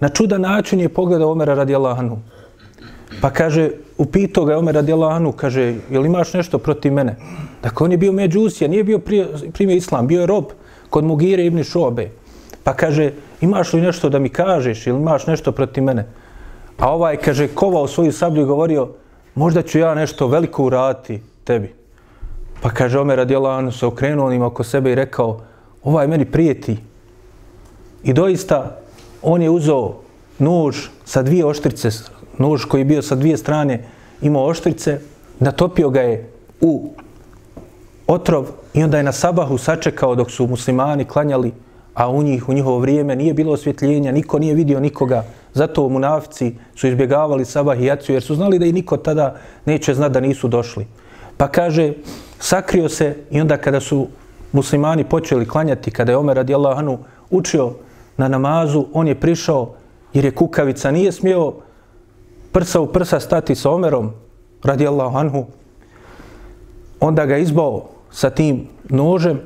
[0.00, 2.18] na čudan način je pogledao Omera radijallahu anhu.
[3.20, 7.16] Pa kaže, upito ga Omer radijallahu anhu, kaže, jel imaš nešto protiv mene?
[7.62, 10.44] Dakle, on je bio međusija, nije bio prije, primio islam, bio je rob
[10.90, 12.10] kod Mugire ibn Šobe.
[12.64, 16.06] Pa kaže, imaš li nešto da mi kažeš ili imaš nešto protiv mene?
[16.78, 18.88] A ovaj, kaže, kovao svoju sablju i govorio,
[19.34, 21.74] možda ću ja nešto veliko urati tebi.
[22.62, 25.40] Pa kaže Omer radijallahu se okrenuo onim oko sebe i rekao,
[25.82, 26.76] ovaj meni prijeti.
[28.02, 28.78] I doista
[29.22, 29.94] on je uzeo
[30.38, 31.90] nož sa dvije oštrice,
[32.38, 33.84] nož koji je bio sa dvije strane,
[34.22, 35.00] imao oštrice,
[35.40, 36.90] natopio ga je u
[38.06, 41.52] otrov i onda je na sabahu sačekao dok su muslimani klanjali,
[41.94, 46.54] a u njih, u njihovo vrijeme nije bilo osvjetljenja, niko nije vidio nikoga, zato munafici
[46.74, 50.20] su izbjegavali sabah i jaciju, jer su znali da i niko tada neće znati da
[50.20, 50.86] nisu došli.
[51.36, 51.92] Pa kaže,
[52.38, 54.06] sakrio se i onda kada su
[54.52, 56.98] muslimani počeli klanjati, kada je Omer radijallahu anhu
[57.30, 57.72] učio
[58.16, 59.74] na namazu, on je prišao
[60.12, 61.52] jer je kukavica, nije smio
[62.52, 64.12] prsa u prsa stati sa Omerom
[64.62, 65.46] radijallahu anhu.
[67.00, 69.40] Onda ga izbao sa tim nožem,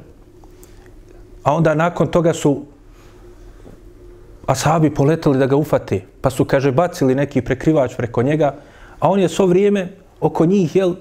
[1.42, 2.62] a onda nakon toga su
[4.46, 8.54] ashabi poletali da ga ufate, pa su, kaže, bacili neki prekrivač preko njega,
[8.98, 9.88] a on je svo vrijeme
[10.20, 10.94] oko njih, jel,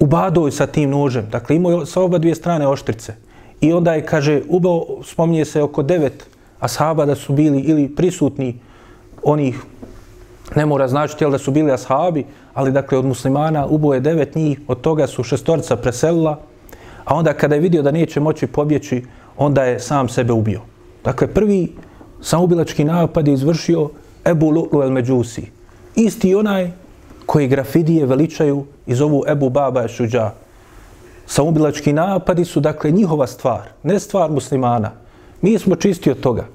[0.00, 1.28] ubadao sa tim nožem.
[1.30, 3.14] Dakle, imao je sa oba dvije strane oštrice.
[3.60, 6.26] I onda je, kaže, ubao, spominje se oko devet
[6.60, 8.58] ashaba da su bili ili prisutni
[9.22, 9.62] onih,
[10.56, 14.60] ne mora značiti da su bili ashabi, ali dakle od muslimana ubao je devet njih,
[14.68, 16.40] od toga su šestorca preselila,
[17.04, 19.02] a onda kada je vidio da neće moći pobjeći,
[19.38, 20.60] onda je sam sebe ubio.
[21.04, 21.72] Dakle, prvi
[22.20, 23.90] samoubilački napad je izvršio
[24.24, 25.50] Ebu Lu'lu el Međusi.
[25.94, 26.70] Isti onaj
[27.26, 30.30] koji grafidije veličaju i zovu Ebu Baba Šuđa.
[31.26, 34.92] Samoubilački napadi su, dakle, njihova stvar, ne stvar muslimana.
[35.42, 36.46] Mi smo čisti od toga.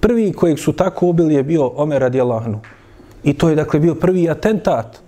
[0.00, 2.60] Prvi kojeg su tako ubili je bio Omer radijalahnu.
[3.24, 4.98] I to je, dakle, bio prvi atentat.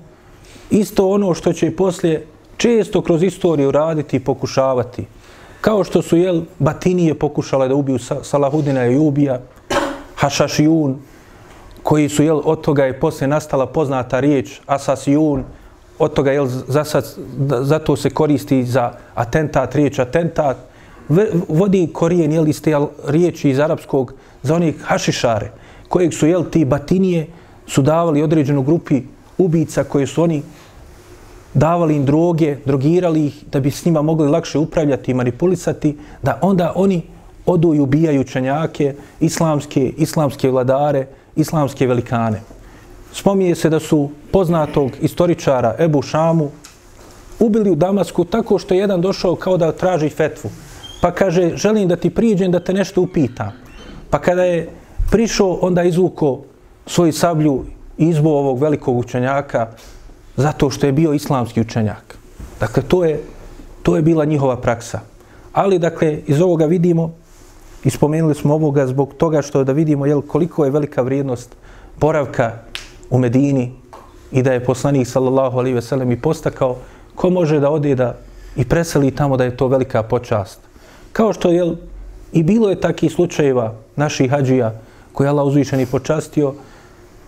[0.71, 5.07] Isto ono što će i poslije često kroz istoriju raditi i pokušavati.
[5.63, 9.41] Kao što su, jel, Batinije pokušale da ubiju Salahudina i Ubija,
[10.15, 10.97] Hašašijun,
[11.83, 15.45] koji su, jel, od toga je poslije nastala poznata riječ Asasijun,
[15.99, 17.15] od toga, jel, za sad,
[17.61, 20.57] zato se koristi za atentat, riječ atentat,
[21.49, 22.75] vodi korijen, jel, iz te
[23.07, 25.51] riječi iz arapskog za onih hašišare,
[25.89, 27.27] kojeg su, jel, ti batinije
[27.67, 29.03] su davali određenu grupi
[29.39, 30.43] ubica koje su oni
[31.55, 36.39] davali im droge, drogirali ih da bi s njima mogli lakše upravljati i manipulisati, da
[36.43, 37.03] onda oni
[37.47, 42.41] odu i ubijaju učenjake, islamske, islamske vladare, islamske velikane.
[43.13, 46.51] Spominje se da su poznatog istoričara Ebu Šamu
[47.41, 50.51] ubili u Damasku tako što je jedan došao kao da traži fetvu.
[51.01, 53.53] Pa kaže, želim da ti priđem da te nešto upitam.
[54.11, 54.69] Pa kada je
[55.11, 56.41] prišao, onda izvuko
[56.87, 57.65] svoju sablju
[57.99, 59.67] izbo ovog velikog učenjaka
[60.37, 62.19] zato što je bio islamski učenjak.
[62.61, 63.21] Dakle, to je,
[63.83, 65.01] to je bila njihova praksa.
[65.53, 67.13] Ali, dakle, iz ovoga vidimo
[67.85, 71.57] i spomenuli smo ovoga zbog toga što da vidimo jel, koliko je velika vrijednost
[72.01, 72.53] boravka
[73.11, 73.73] u Medini
[74.33, 76.77] i da je poslanik sallallahu alaihi ve sellem i postakao
[77.15, 78.17] ko može da ode da
[78.57, 80.61] i preseli tamo da je to velika počast.
[81.13, 81.77] Kao što je
[82.33, 84.73] i bilo je takih slučajeva naših hađija
[85.13, 86.55] koji Allah uzvišen i počastio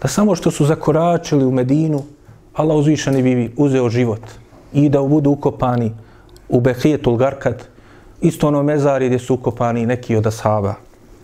[0.03, 2.03] da samo što su zakoračili u Medinu
[2.55, 4.21] Allah uzvišeni bi uzeo život
[4.73, 5.93] i da budu ukopani
[6.49, 7.65] u Behijetul Garkat,
[8.21, 10.75] isto ono mezari gdje su ukopani neki od ashaba.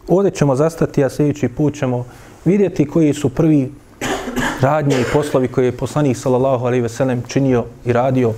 [0.09, 2.05] Ovdje ćemo zastati, a sljedeći put ćemo
[2.45, 3.73] vidjeti koji su prvi
[4.61, 8.33] radnje i poslovi koje je poslanik sallallahu alaihi veselem činio i radio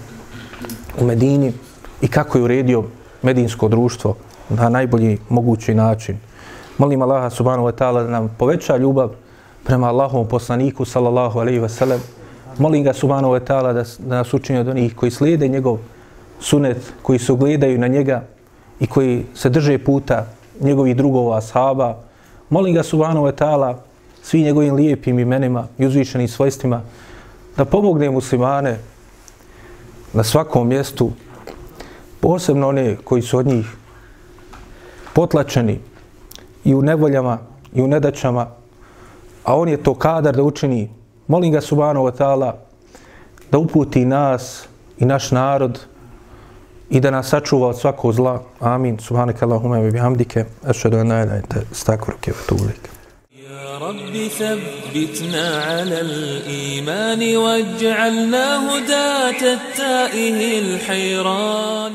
[1.01, 1.53] u Medini
[2.03, 2.85] i kako je uredio
[3.23, 4.17] medinsko društvo
[4.49, 6.19] na najbolji mogući način.
[6.79, 9.11] Molim Allaha subhanahu wa ta'ala da nam poveća ljubav
[9.65, 12.01] prema Allahovom poslaniku sallallahu alaihi veselem.
[12.59, 15.79] Molim ga subhanahu wa ta'ala da, da nas učini od onih koji slijede njegov
[16.41, 18.25] sunet, koji se ugledaju na njega
[18.81, 20.27] i koji se drže puta
[20.61, 21.97] njegovih drugova, ashaba.
[22.51, 23.75] Molim ga subhanahu wa ta'ala
[24.23, 26.83] svi njegovim lijepim imenima i uzvišenim svojstvima
[27.57, 28.79] da pomogne muslimane
[30.13, 31.11] na svakom mjestu,
[32.21, 33.67] posebno one koji su od njih
[35.15, 35.81] potlačeni
[36.65, 37.39] i u nevoljama
[37.75, 38.47] i u nedaćama,
[39.45, 41.02] a on je to kadar da učini.
[41.28, 42.56] Molim ga subhanahu wa ta'ala
[43.52, 44.68] da uputi nas
[45.00, 45.80] i naš narod
[46.90, 48.42] i da nas sačuva od svakog zla.
[48.60, 48.98] Amin.
[49.00, 50.46] Subhanak Allahumma wa bihamdike.
[50.64, 52.90] Ašhadu an la ilaha illa anta astaghfiruka wa atubu ilaik.
[53.48, 61.94] يا رب ثبتنا على الإيمان واجعلنا هداة التائه الحيران